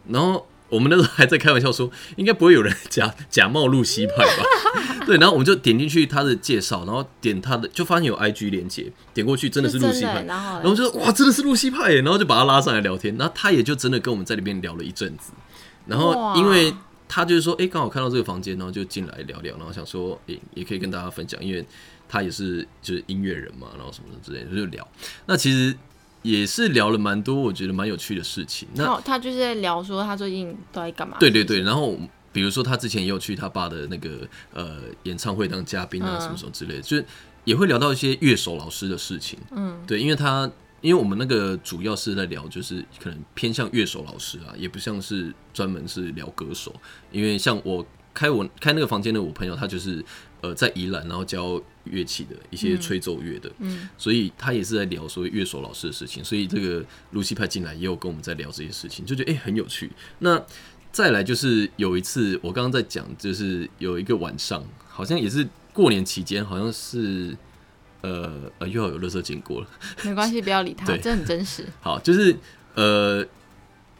[0.09, 5.03] 然后我们那时候还在开玩笑说，应该不会有人假假冒露西派吧？
[5.07, 15.33] 对，然后我们就点进去他的介绍，然后点他的，就发现有 IG 连接，点过去真的是露西派，然后然后就说哇，真的是露西派耶，然后就把他拉上来聊天，然后他也就真的跟我们在里面聊了一阵子，
[15.87, 16.75] 然后因为
[17.09, 21.65] 他就是说，哎，刚好看到这个房间，然后就进来聊聊，然后想说，哎，也可以跟大家分享，因为
[22.07, 24.87] 他也是就是音乐人嘛，然后什么的之类的就聊，
[25.25, 25.75] 那其实。
[26.29, 28.69] 也是聊了蛮多，我觉得蛮有趣的事情。
[28.75, 31.17] 那他就是在聊说他最近都在干嘛？
[31.19, 31.99] 对对对，然后
[32.31, 37.05] 比如说他之前也有去他爸的那个呃演唱会当嘉宾啊，什么什么之类的，就是
[37.45, 39.39] 也会聊到一些乐手老师的事情。
[39.53, 46.75] 嗯，对，因为他因为我们那个主要是在聊，就是可能偏向乐手老师啊，也不像是专门是聊歌手。
[47.11, 50.05] 因为像我开我开那个房间的我朋友，他就是
[50.41, 51.61] 呃在宜兰，然后教。
[51.91, 59.91] 乐器的一些吹奏乐的，嗯，所以他也是在聊说乐手老师的事情，所以这个露西派进来也有跟我们在聊这些事情，就觉得哎很有趣。
[60.19, 60.39] 那
[60.93, 67.35] 再来就是有一次我刚刚在讲，就是有一个晚上，好像也是过年期间，好像是
[68.03, 69.67] 呃呃又要有乐色经过了，
[70.05, 71.65] 没关系，不要理他， 这很真实。
[71.81, 72.37] 好，就是
[72.75, 73.25] 呃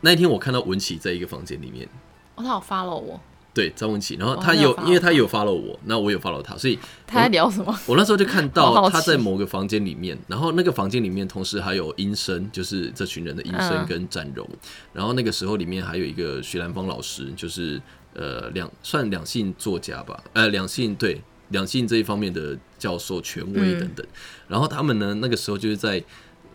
[0.03, 1.89] 那一天我看到文琪在一个房间里面，
[2.35, 3.19] 哦，他有 follow 我。
[3.59, 7.77] 对张文琪，然后他有，因为他有 follow 我，那我有 follow 他，所以 他在聊什么？
[7.87, 14.49] 我那时候就看到 他在某个房间里面，然后那个房间里面同时还有音声，就是这群人的音声跟展荣，
[14.93, 17.83] 然后那个时候里面还有一个徐兰芳老师，就是
[18.15, 24.07] 呃两算两性作家吧，呃两性对两性这一方面的教授权威等等，
[24.47, 26.01] 然后他们呢那个时候就是在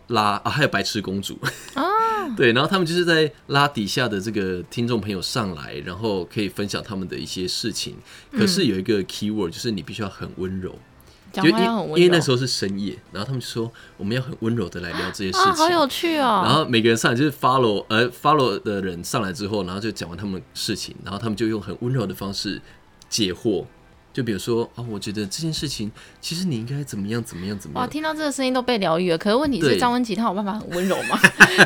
[0.08, 1.38] 拉啊，还有白痴公主。
[1.76, 1.84] 啊。
[2.36, 7.96] 对，然后他们就是在拉底下的这个听众朋友上来，然后可以分享他们的一些事情。
[8.32, 10.78] 可是有一个 key word，就是你必须要很温柔，
[11.32, 11.56] 就因
[11.96, 16.44] 因为那时候是深夜，然后他们说我们要很温柔的来聊这些事情，好有趣哦。
[16.46, 22.62] 然后每个人上来就是 follow，呃，follow 的人上来之后，然后就讲完他们的事情，然后他们就用很温柔的方式
[23.10, 23.66] 解惑。
[24.14, 27.84] 就比如说啊，我觉得这件事情其实你应该怎么样怎么样怎么样。
[27.84, 29.18] 哇，听到这个声音都被疗愈了。
[29.18, 31.20] 可是问题是张文琪他有办法很温柔吗？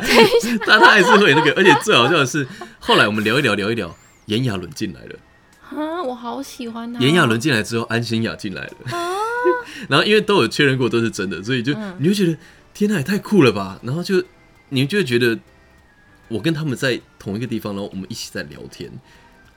[0.65, 2.47] 但他还是会那个，而且最好笑的是，
[2.79, 3.93] 后来我们聊一聊聊一聊，
[4.27, 5.19] 炎亚纶进来了。
[5.69, 6.99] 啊，我好喜欢他。
[7.01, 8.97] 炎亚纶进来之后，安心雅进来了。
[8.97, 9.17] 啊，
[9.89, 12.37] 然后因为都有确认过都是真的，所以就你会觉得
[12.73, 13.77] 天哪，也太酷了吧！
[13.83, 14.23] 然后就
[14.69, 15.37] 你就会觉得
[16.29, 18.89] 我跟他们在同一个地方，然后我们一起在聊天。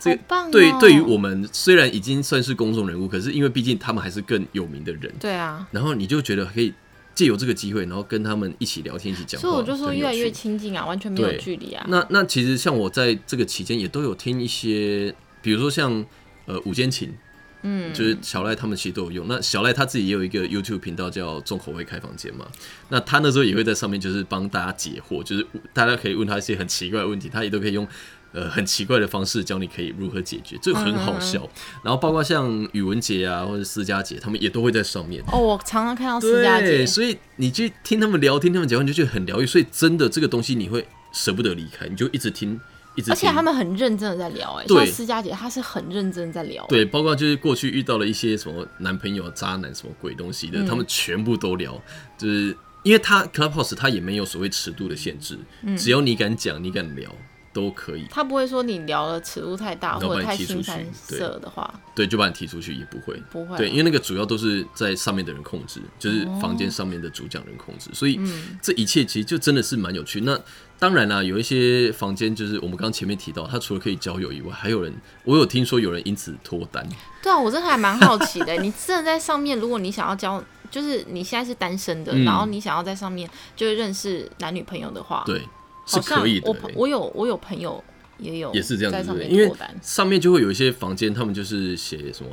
[0.01, 0.19] 这
[0.51, 5.69] 对对于我们虽然已经算是公众人物，可是因为毕竟他们还是更有名的人，对啊。
[5.71, 6.73] 然后你就觉得可以
[7.15, 9.47] 借由这个机会，然后跟他们一起聊天，一起讲话。
[9.47, 11.85] 所以我就说越来越亲近啊，完全没有距离啊。
[11.89, 16.03] 那那其实像我在这个期间也都有听一些，比如说像
[16.47, 17.13] 呃午间琴，
[17.61, 19.29] 嗯，就是小赖他们其实都有用。
[19.29, 22.47] 那小赖他自己也有一个 YouTube 频道叫重口味开房间嘛，
[22.89, 27.87] 那他那时候也会在上面就是帮大家解惑，就是大家可以问他一些很奇怪的问题，他也都可以用。
[28.33, 31.49] 呃，很奇怪的方式教你可以如何解决，这个很好笑。
[31.83, 35.23] 然后包括像宇文杰啊，或者思佳姐，他们也都会在上面。
[35.33, 39.47] 哦，我常常看到思佳姐，所以你去听他们聊天，他们讲话，你就觉得很疗愈。
[39.47, 42.61] 所以真的这个东西你会舍不得离开，你就一直听，
[42.95, 43.11] 一直。
[43.11, 46.65] 而且他们很认真的在聊，哎，对，思佳姐她是很认真在聊。
[46.69, 51.73] 对，包括就是过去遇到了一些什么男朋友、渣男什么鬼东西的，他们全部都聊，
[52.17, 55.37] 就是因为他 Clubhouse 他也没有所谓尺度的限制，
[55.77, 57.11] 只要你敢讲，你敢聊。
[57.53, 68.21] 都可以，他不会说你聊的尺度太大或者太新三色的话，对，就把你踢出去也不会，不会，对，因为那个主要都是在上面的人控制，就是房间上面的主讲人控制，所以
[68.63, 70.21] 这一切其实就真的是蛮有趣。
[70.21, 70.39] 那
[70.79, 76.89] 当然啦，有一些房间就是我们刚刚前面提到，他除了可以交友以外，还有人，我有听说有人因此脱单。
[77.23, 85.43] 对啊，我真的还蛮好奇的， 你真的在上面，如果你想要交，就是你现在是单身的，然后你想要在上面就是认识男女朋友的话，对。
[85.87, 86.51] 是可以的。
[86.51, 87.83] 我我有我有朋友
[88.19, 89.51] 也有也是这样子，因为
[89.83, 92.31] 上面就会有一些房间，他们就是写什么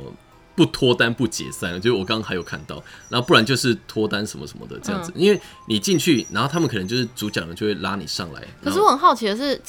[0.54, 5.12] 不脱单不解散，就是我刚刚还有看到，然后不然就是脱单什么什么的这样子。
[5.14, 8.42] 因为你进去，然后他们可能就是主讲人就会拉你上来。
[8.62, 9.60] 可是我很好奇的是，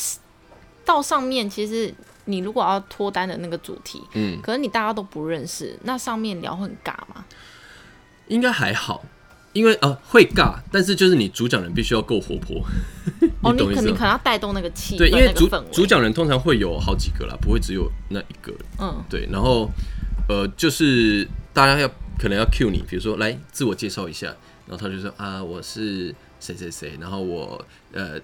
[0.84, 1.94] 到上面其实
[2.26, 7.26] 你如果要脱单的那个主题，嗯，可能你大家都不认识，那上面聊很尬吗？
[8.28, 9.04] 应该还好。
[9.54, 12.64] 因为呃会尬，但是就是你主讲人必须要够活泼，
[13.42, 18.54] 哦， 你肯定可能要带动那个气对，因为主主讲人通常会有好几个啦，不会只有那一个。
[18.80, 19.70] 嗯，对，然后
[20.28, 21.88] 呃，就是大家要
[22.20, 24.28] 可能要 cue 你，比如说来自我介绍一下，
[24.68, 28.20] 然后他就说啊，我是谁谁谁，然后我呃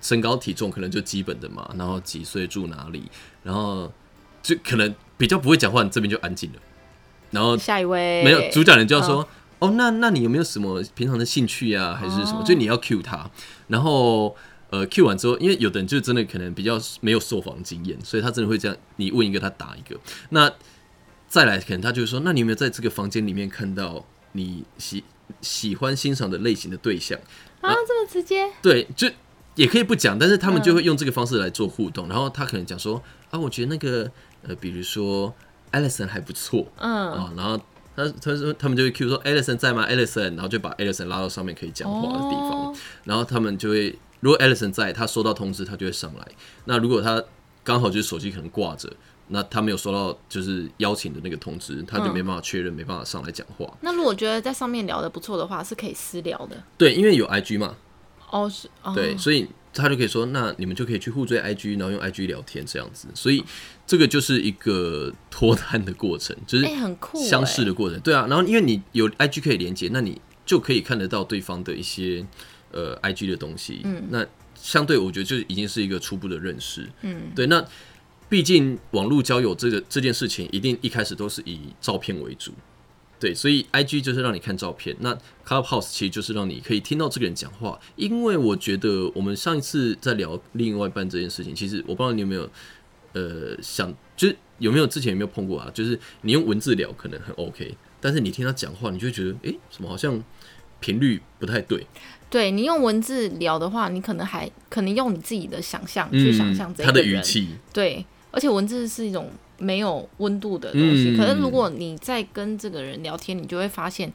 [0.00, 3.02] 身高体重可能就基本的嘛，然后几岁住哪里，
[3.42, 3.92] 然后
[4.42, 6.58] 就可能比较不会讲话，你这边就安静了。
[7.30, 8.22] 然后下一位。
[8.24, 12.40] 没有主讲人就要说，哦，那那你有没有什么平常的兴趣啊，还是什么？
[12.40, 13.30] 哦就你要 cue 他，
[13.66, 14.36] 然后
[14.70, 19.98] 呃 cue 完之后，因为有的人就真的可能比较没有受访经验，所以他真的会这样，你问一个他答一个。
[20.30, 20.52] 那
[21.26, 25.04] 再来，可能他就是说，那你有没有在这个房间里面看到你喜
[25.42, 27.18] 喜欢欣赏的类型的对象？
[27.60, 29.10] 啊，这么直接，对，就
[29.56, 32.08] 也可以不讲，但是他们就嗯会用这个方式来做互动。
[32.08, 34.10] 然后他可能讲说啊，我觉得那个
[34.42, 35.34] 呃，比如说
[35.72, 37.60] Alison 还不错嗯，啊，然后
[38.04, 46.28] 他他说他们就会 Q 说 Alison 在吗？Alison，然后就把 Alison 拉到上面可以讲话的地方，哦然后他们就会如果 Alison 在，他收到通知他就会上来。
[46.66, 47.22] 那如果他
[47.64, 48.88] 刚好就是手机可能挂着。
[49.30, 53.70] 那他没有收到就是邀请的那个通知，他就嗯没办法确认，没办法上来讲话。
[53.82, 56.56] 那如果觉得在上面聊的不错的话，是可以私聊的。
[56.78, 57.76] 对，因为有 IG 嘛，
[58.30, 59.46] 哦，是，哦、对，所以
[59.82, 63.08] 他就可以说，那你们就可以去互追 IG，然后用 IG 聊天这样子。
[63.14, 63.42] 所以
[63.86, 67.98] 这个就是一个脱单的过程，就是哎、很酷、相识的过程。
[68.00, 72.26] 对啊，然后因为你有 IG 可以连接，那你就可以看得到对方的一些
[72.72, 73.80] 呃 IG 的东西。
[73.84, 76.88] 嗯，那相对我觉得就已经是一个初步的认识。
[77.02, 77.64] 嗯，对，那
[78.28, 82.52] 毕竟网络交友这个这件事情，一定一开始都是以照片为主。
[83.20, 87.78] 对，所以 I G 就是让你看照片，那 Clubhouse 其实就是让你可以听到这个人讲话。
[87.96, 92.48] 因为我觉得我们上一次在聊另外一半这件事情，其实我不知道你有没有
[93.14, 95.70] 呃想，就是有没有之前有没有碰过啊？
[95.74, 100.22] 就是你用文字聊可能很 OK，但是你听他讲话，你就会觉得诶，什么好像
[100.80, 101.86] 频率不太对。
[102.30, 111.10] 对你用文字聊的话，你可能还可能用你自己的想象去想象这嗯他的语气，对，而且文字是一种没有温度的东西。
[111.10, 114.12] 嗯可是如果你在跟这个人聊天，你就会发现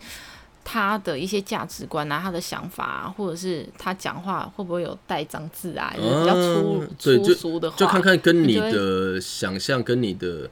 [0.64, 10.50] 他的一些价值观啊，他的想法啊，或者是他讲话会不会有带脏字啊，就是比较粗、粗俗的话，就看看跟你的想象跟你的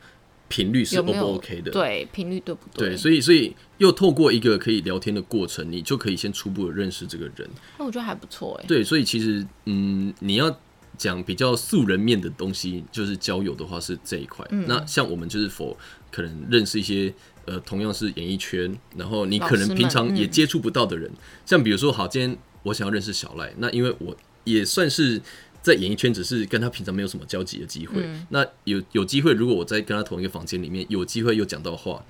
[0.49, 1.71] 频率是不 OK 的。
[1.71, 7.49] 对频率对不对，所以所以又透过一个可以聊天的过程，你就可以先初步的认识这个人。
[7.80, 8.65] 那我觉得还不错哎。
[8.67, 10.54] 对，所以其实嗯，你要
[11.01, 14.45] 讲比较素人面的东西，就是交友的话是这一块。
[14.51, 15.75] 嗯那像我们就是否
[16.11, 17.11] 可能认识一些
[17.45, 21.09] 呃同样是演艺圈，然后你可能平常也嗯接触不到的人，
[21.45, 25.19] 像比如说好，今天我想要认识小赖，那因为我也算是。
[25.63, 32.03] 在演艺圈只是跟他平常没有什么交集的机会，嗯那有有机会，如果我在跟他同一个房间里面，有机会又讲到话，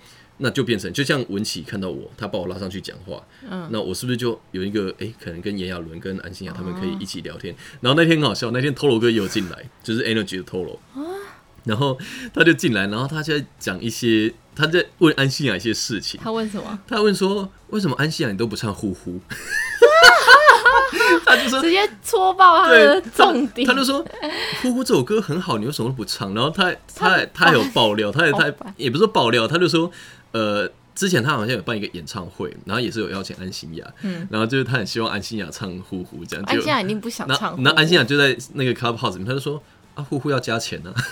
[0.44, 7.56] 那就变成就像文琪看到我，他把我拉上去讲话，嗯那我是不是就有一个哎、诶可能跟炎亚纶跟安心亚他们可以一起聊天？
[7.80, 10.78] 然后那天很好笑，那天 Tolo 哥也有进来，就是 Energy 的 Tolo，
[11.64, 11.98] 然后
[12.34, 16.80] 他就进来，然后他就在讲一些，他在问安心亚一些事情，他问什么？
[16.88, 19.20] 他问说为什么安心亚你都不唱呼呼？
[21.26, 23.68] 他就说直接戳爆他的，重点。
[23.68, 24.04] 他就说
[24.62, 26.34] 《呼呼》这首歌很好，你为什么都不唱？
[26.34, 29.90] 然后他他还他还有爆料，他也他也不是说爆料，他就说
[30.32, 37.62] 呃，之前他好像有办一个演唱会，然后也是有邀请安心亚，嗯然后就是他很希望安心亚唱《呼呼》这样，就安心亚一定不想那唱。
[37.64, 39.62] 那安心亚就在那个 Clubhouse 里面，他就说
[39.96, 41.02] 啊，呼呼要加钱呢、啊。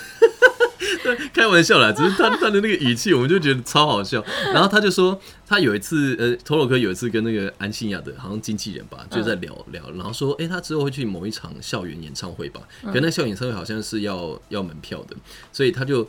[1.03, 4.23] 对，开玩笑啦，只是他他的那个语气，我们就觉得超好笑。
[4.53, 15.15] 然后他就说，他有一次，呃，头头哥有一次跟那个安心亚的，好像经纪人吧，就在聊聊，然后说，哎、他之后会去某一场校园演唱会吧，可那校园演唱会好像是要要门票的，
[15.53, 16.07] 所以他就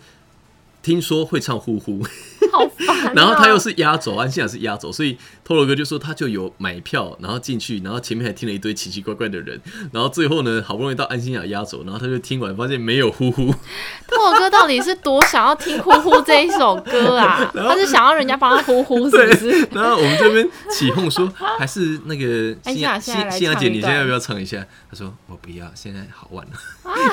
[0.83, 2.05] 听说会唱呼呼，
[2.51, 3.13] 好烦哦。
[3.15, 9.61] 然后他又是压轴，安心雅是压轴，所以托罗哥就说他就有买票，然后进去，然后前面还听了一堆奇奇怪怪的人，
[9.93, 13.53] 然后最后呢，好不容易到安心雅压轴，然后他就听完发现没有呼呼，
[14.09, 17.51] 拓哥到底是多想要听《呼呼》这一首歌啊？
[17.55, 19.69] 他是想要人家帮他呼呼，是不是？
[19.73, 24.67] 然后我们这边起哄说，还是那个 安心雅亚现在来欣雅姐，你现在要不要唱一下？
[24.91, 26.53] 他说我不要，现在好晚了，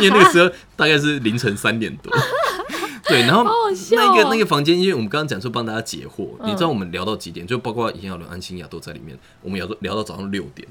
[0.02, 2.12] 因为那个时候大概是凌晨三点多。
[3.07, 3.43] 对，然后
[3.91, 7.45] 那个哦那个房间，因为我们刚刚讲说帮大家解惑，嗯你知道我们聊到几点？
[7.45, 10.67] 就包括炎亚纶、安心亚都在里面，我们聊到聊到早上六点，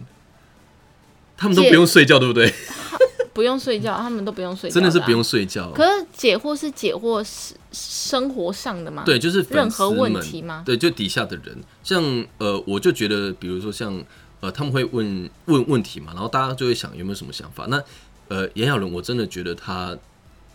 [1.37, 2.53] 他们都不用睡觉，对不对？
[3.33, 5.23] 不用睡觉，他们都不用睡觉，真的是不用。
[5.23, 5.71] 睡觉。
[5.73, 9.03] 可是解惑是解惑是生活上的吗？
[9.05, 12.03] 对，就是任何问题吗对，就底下的人，像
[12.39, 14.03] 呃，我就觉得，比如说像
[14.41, 17.67] 呃，他们会问问问题嘛，然后大家就会想有没有什么想法。
[17.69, 17.83] 那
[18.29, 19.95] 呃，炎亚纶，我真的觉得他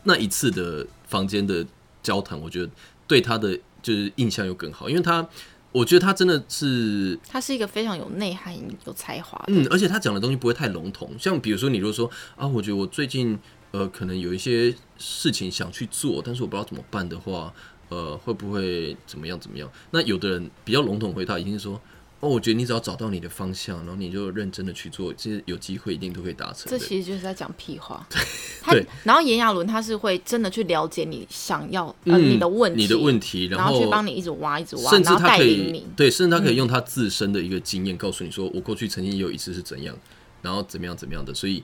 [0.03, 1.63] 那一次的房间的
[2.01, 2.69] 交谈，我觉得
[3.05, 5.27] 对他的就是印象又更好，因为他，
[5.73, 8.55] 我觉得他真的是他是一个非常有内涵、
[8.85, 9.53] 有才华的。
[9.53, 11.11] 嗯，而且他讲的东西不会太笼统。
[11.19, 13.37] 像比如说，你如果说啊，我觉得我最近
[13.71, 17.53] 呃，可能有一些事情想去做，但是我不知道怎么办的话，
[17.89, 19.69] 呃，会不会怎么样怎么样？
[19.91, 21.79] 那有的人比较笼统回答，一定是说
[22.21, 26.69] 哦，我觉得你只要找到你的方向，然后你就认真的去做，其实有机会一定都会达成。
[26.69, 28.07] 这其实就是在讲屁话。
[28.61, 35.83] 他对，然后炎亚纶他是会真的去了解你想要呃嗯你的问题，你的问题，然后去帮你一直挖一直挖，甚至他可以。
[35.95, 39.97] 对，甚至他可以用他自身的一个经验告诉你说，我过去曾经也有一次是怎样，
[40.43, 41.63] 然后怎么样怎么样的，所以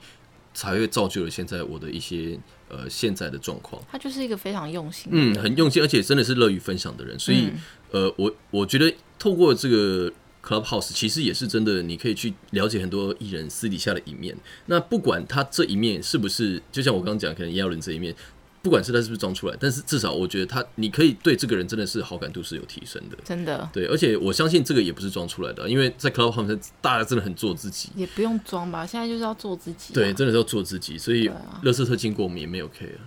[0.56, 2.36] 才会造就了现在我的一些
[2.68, 3.80] 呃现在的状况。
[3.92, 7.18] 他就是一个非常用心嗯，很用心，而且真的是乐于分享的人。
[7.20, 7.52] 所以，
[7.92, 10.12] 呃，我我觉得透过这个
[10.48, 14.34] Clubhouse，其实也是真的，你可以去了解很多艺人私底下的一面。
[14.68, 18.16] 那不管他这一面是不是，就像我刚刚讲，可能炎亚纶这一面，
[18.62, 23.18] 不管是他是不是装出来，但是至少我觉得他，你可以对这个人真的是好感度是有提升的。
[23.26, 27.90] 真的对，而且我相信这个也不是装出来的，因为在 Clubhouse 大家真的很做自己。
[27.96, 29.96] 也不用装吧，现在就是要做自己、啊。
[29.96, 31.30] 对，真的是要做自己，所以
[31.62, 32.98] 乐色特经过我们也没有 care。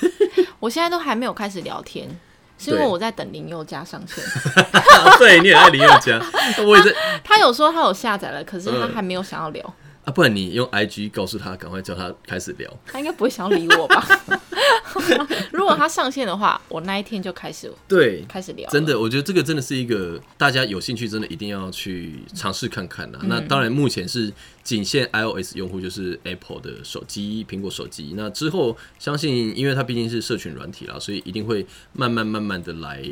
[0.60, 2.08] 我现在都还没有开始聊天，
[2.58, 4.24] 是因为我在等林宥嘉上线。
[5.18, 6.20] 对，你也爱林宥嘉，
[6.66, 8.94] 我也在他有说他有下载了，可是他嗯。
[8.94, 9.74] 还没有想要聊，
[10.06, 12.72] 啊，不然你用 IG 告诉他，赶快叫他开始聊。
[12.86, 14.06] 他应该不会想要理我吧？
[15.52, 18.70] 如果他上线的话，我那一天就开始对，开始聊。
[18.70, 23.18] 真，的，我觉得这个真的是一个大家有兴趣，真的一定要去尝试看看呐。
[23.24, 24.32] 那当然，目前是
[24.62, 28.14] 仅限 iOS 用户，就是 Apple 的手机，苹果手机。
[28.16, 33.04] 那之后，相信因为它毕竟是社群软体啦，所以一定会慢慢慢慢的来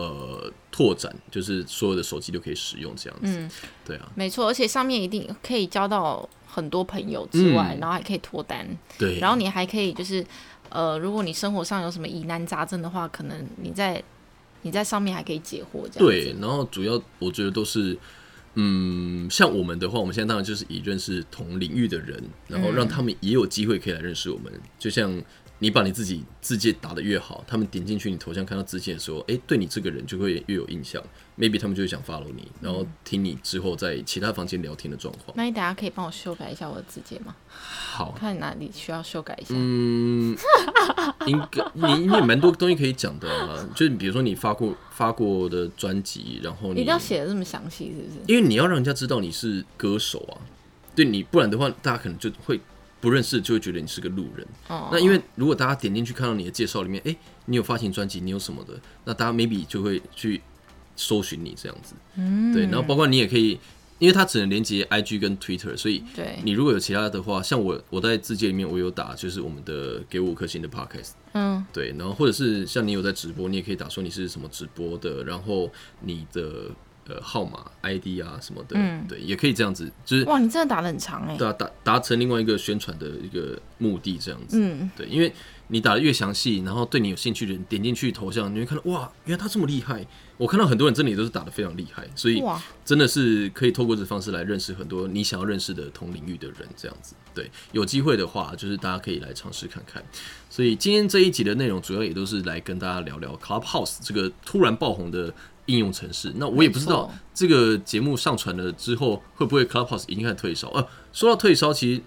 [0.00, 3.38] 呃拓展，就是所有的手机都可以使用这样子。
[3.38, 3.50] 嗯，
[3.84, 7.80] 对啊，没错，而且上面一定可以交到很多朋友之外，嗯。
[7.80, 8.66] 然后还可以脱单，
[8.98, 10.24] 对，然后你还可以就是
[10.70, 14.02] 呃，如果你生活上有什么疑难杂症的话，可能你在
[14.62, 17.96] 你在上面还可以解惑，这样对，然后主要我觉得都是，
[18.54, 24.52] 嗯，像我们的话，我们现在当然就是以认识同领域的人，然后让他们也有机会可以来认识我们。
[24.78, 25.10] 就像
[25.62, 31.02] 你把你自己字界打得越好，他们点进去你头像看到字界的时候，哎、对你这个人就会越有印象
[31.38, 35.36] ，maybe 他们就会想 follow 你，然后听你之后在其他房间聊天的状况。
[35.36, 37.36] 那你等下可以帮我修改一下我的字节吗？
[37.48, 39.54] 好，看哪里需要修改一下。
[39.54, 40.34] 嗯，
[41.26, 48.18] 应该你你也蛮多东西可以讲的啊，就是比如说你发过发过的专辑，然后你一定要写的这么详细，是不是？
[48.26, 50.40] 因为你要让人家知道你是歌手啊，
[50.96, 52.58] 对你不然的话，大家可能就会
[53.00, 54.46] 不认识，就会觉得你是个路人。
[54.68, 60.40] 哦，那因为如果大家点进去看到你的介绍里面，哎、你有发行专辑，你有什么的，那大家 maybe 就会去
[60.96, 61.94] 搜寻你这样子。
[62.16, 63.58] 嗯，对，然后包括你也可以，
[63.98, 71.12] 因为它只能连接 IG 跟 Twitter，所以对，你如果有其他的话，像我我在字界里面我有打，就是我们的给我五颗星的 Podcast。
[71.32, 75.70] 嗯，对，然后或者是像你有在直播，你也可以打说你是什么直播的，然后
[76.00, 76.70] 你的
[77.08, 81.36] 呃号码、ID 啊什么的，嗯对，也可以这样子，就是哇，你真的打的很长哎。
[81.36, 85.32] 对啊，达达成另外一个宣传的一个目的，这样子，嗯，对，因为
[85.68, 90.06] 你打的越详细，然后对你有兴趣的人点进去头像，你会看到哇，原来他这么厉害。
[90.36, 97.14] 我看到很多人真的也都是打的非常厉害，所以哇，真的是可以透过这方式来认识很多你想要认识的同领域的人，这样子。
[97.34, 100.02] 对，有机会的话，就是大家可以来尝试看看。
[100.48, 105.32] 所以今天这一集的内容主要也都是来跟大家聊聊 Clubhouse 这个突然爆红的
[105.70, 106.32] 应用程式。
[106.36, 110.68] 那我也不知道这个节目上传了之后，会不会 Clubhouse 已经开始退烧？
[110.70, 112.02] 呃，说到退烧，其实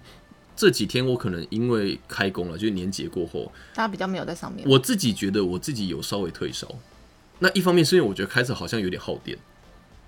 [0.54, 4.68] 这几天我可能因为开工了，就是年节过后，大家比较没有在上面。
[4.68, 6.68] 我自己觉得我自己有稍微退烧。
[7.40, 9.36] 那一方面是因为我觉得开始好像有点耗电，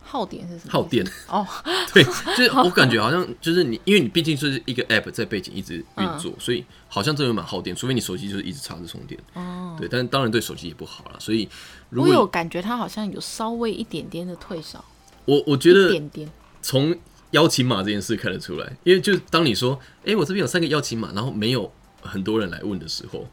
[0.01, 0.73] 耗电是什么？
[0.73, 1.05] 耗电。
[1.29, 1.45] 哦，
[1.93, 9.21] 对，就是 我感觉好像就是你，因为你毕竟是一个 app 在背景一直运作，所以好像真的蛮耗电，除非你手机就是一直插着充电。
[9.35, 11.19] 哦，对，但是当然对手机也不好了。
[11.19, 11.49] 所以
[11.91, 14.85] 如我有感觉他好像有稍微一点点的退烧，
[15.25, 16.31] 我我觉一得点点。
[16.63, 16.97] 从
[17.31, 21.71] 邀请码这件事看得出来，因为就是当你说，哎、我这边有三个邀请码，然后没有
[22.03, 23.27] 很多人来问的时候，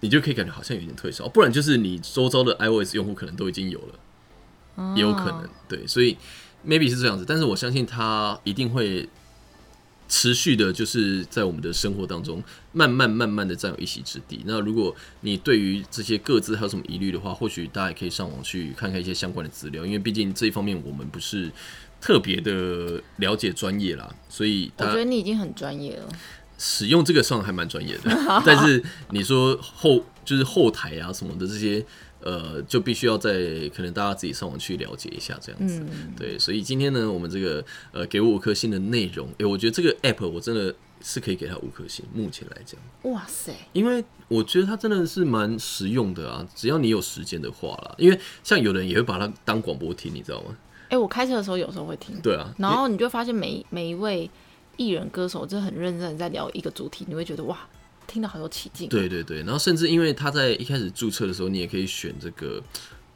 [0.00, 3.94] 你就可以感觉好像有点退烧，不然就是你周遭的 iOS 用户可能都已经有了。
[4.96, 6.18] 也有可能，对，所以
[6.66, 9.08] maybe 是这样子，但是我相信他一定会
[10.08, 12.42] 持续的，就是在我们的生活当中
[12.72, 14.42] 慢慢慢慢的占有一席之地。
[14.44, 21.50] 那如果你对于这些各自还有什么疑虑的话，或许大家也可以上网去看看一些相关的资料，因为毕竟这一方面我们不是
[22.00, 26.08] 特别的了解专业啦，所以我觉得你已经很专业了。
[26.56, 31.84] 使用这个上还蛮专业的，但是你说后就是后台啊什么的这些，
[32.24, 33.32] 呃，就必须要在
[33.76, 35.78] 可能大家自己上网去了解一下这样子。
[35.80, 37.62] 嗯，对，所以今天呢，我们这个
[37.92, 42.80] 呃给我五颗星的内容，诶、我觉得这个 app 我真的是可以给他五颗星，目前来讲，
[43.12, 50.56] 哇塞，因为我觉得它真的是蛮实用的啊，只要你有时间的话啦，因为像有人也会把它当广播听，你知道吗？
[50.88, 54.30] 哎、我开车的时候有时候会听，对啊，然后你就发现每每一位
[54.76, 57.58] 艺人歌手就很认真的在聊一个主题，你会觉得哇，
[58.06, 62.62] 听得好有起劲。，对对对，然后甚至因为他在一开始注册的时候，你也可以选这个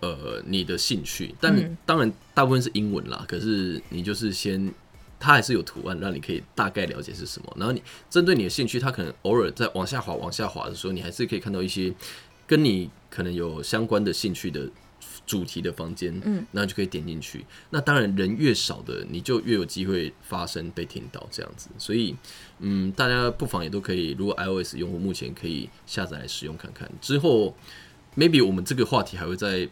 [0.00, 3.24] 呃你的兴趣，但嗯当然大部分是英文啦。
[3.28, 4.72] 可是你就是先，
[5.18, 7.52] 它还是有图案，让你可以大概了解是什么。
[7.56, 11.92] 然后你针对你的兴趣，它可能偶尔在往下滑、往下滑的时候，你还是可以看到一些
[12.46, 14.68] 跟你可能有相关的兴趣的
[15.28, 17.44] 主题的房间，嗯，那就可以点进去。
[17.68, 21.68] 那当然人越少的，你就越有机会发声被听到这样子。
[21.76, 22.16] 所以，
[22.60, 26.90] 嗯，大家不妨也都可以，如果 iOS 用户目前可以下载来使用看看。
[27.02, 27.54] 之后
[28.16, 29.68] ，maybe 我们这个话题还会在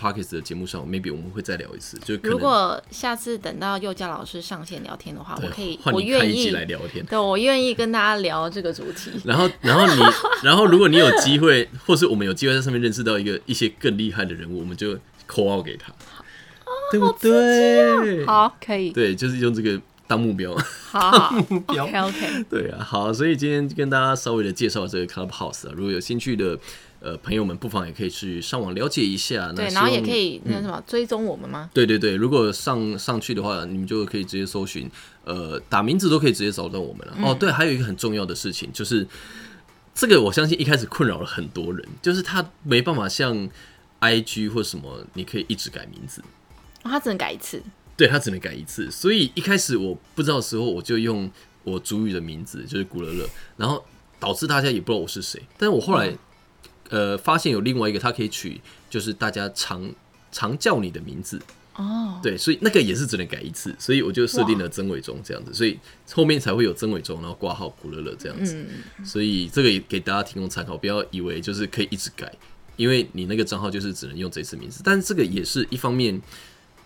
[0.00, 7.04] Parkes 的节目上，maybe 我们会再聊一次，就如果下次等到幼佳老师上线聊天的话，我可以，我愿意，来聊天。
[7.06, 9.10] 对我愿意跟大家聊这个主题。
[9.24, 10.02] 然后，然后你，
[10.42, 15.92] 然后如果你有机会，或是我们有机会在上面认识到一个一些更厉害的人物，我们就扣号给他，
[16.90, 18.26] 对不对？
[18.26, 20.54] 好，可以，对，就是用这个当目标。
[20.90, 21.40] 好好
[21.72, 26.56] 标，OK OK，对啊，好，所以今天跟大家稍微的介绍这个 Clubhouse 啊，如果有兴趣的
[27.04, 29.52] 呃朋友们，不妨也可以去上网了解一下。
[29.54, 31.68] 那然后也可以那什么追踪我们吗？
[31.74, 34.90] 对对对，如果上上去的话，你们就可以直接搜寻，
[35.24, 37.14] 呃，打名字都可以直接找到我们了。
[37.22, 39.06] 哦，对，还有一个很重要的事情就是，
[39.94, 43.48] 这个我相信一开始困扰了很多人，就是他没办法像
[44.00, 46.22] IG 或什么，你可以一直改名字，
[46.82, 47.62] 哦他只能改一次，
[47.96, 48.90] 对他只能改一次。
[48.90, 51.30] 所以一开始我不知道的时候，我就用
[51.64, 53.84] 我主语的名字，就是古乐乐，然后
[54.18, 55.42] 导致大家也不知道我是谁。
[55.56, 56.12] 但是我后来、
[56.90, 59.92] 呃发现有另外一个，它可以取就是大家常
[60.30, 61.40] 常叫你的名字。
[61.76, 65.76] 哦，对，所以那个也是只能改一次，所以我就设定了曾伟忠这样子，所以
[66.12, 68.54] 后面才会有曾伟忠，然后挂号古乐乐这样子。
[68.56, 72.32] 嗯，所以这个也给大家提供参考，不要以为就是可以一直改，
[72.76, 76.22] 因为你那个账号就是只能用这次名字，但是这个也是一方面，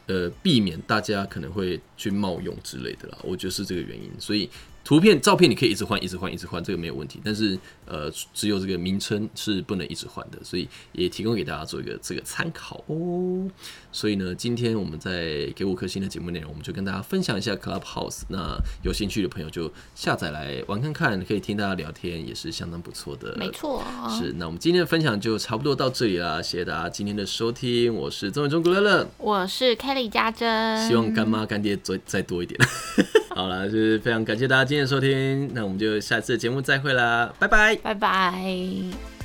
[0.07, 4.11] 呃，避免大家可能会去冒用之类的啦，我觉得是这个原因。
[4.19, 4.49] 所以
[4.89, 13.47] 图片、照片你可以一直换、一直换、一直换，这个没有问题，但是呃，只有这个名称是不能一直换的，所以也提供给大家做一个这个参考哦。
[13.93, 18.23] 所以呢，今天我们在给五颗星的节目内容，我们就跟大家分享一下 Clubhouse。
[18.31, 23.37] 那有兴趣的朋友就下载来玩看看，可以听大家聊天，也是相当不错的。
[23.37, 23.85] 没错，
[24.19, 32.59] 是，那我们今天的分享就差不多到这里啦，谢谢大家今天的收听，我是曾伟忠古乐乐，我是 Kelly 家珍，希望干妈干爹再再多一点。
[33.37, 37.75] 好了，就是非常感谢大家今天的收听，那我们就下次节目再会啦，拜拜。
[37.77, 39.18] 拜拜。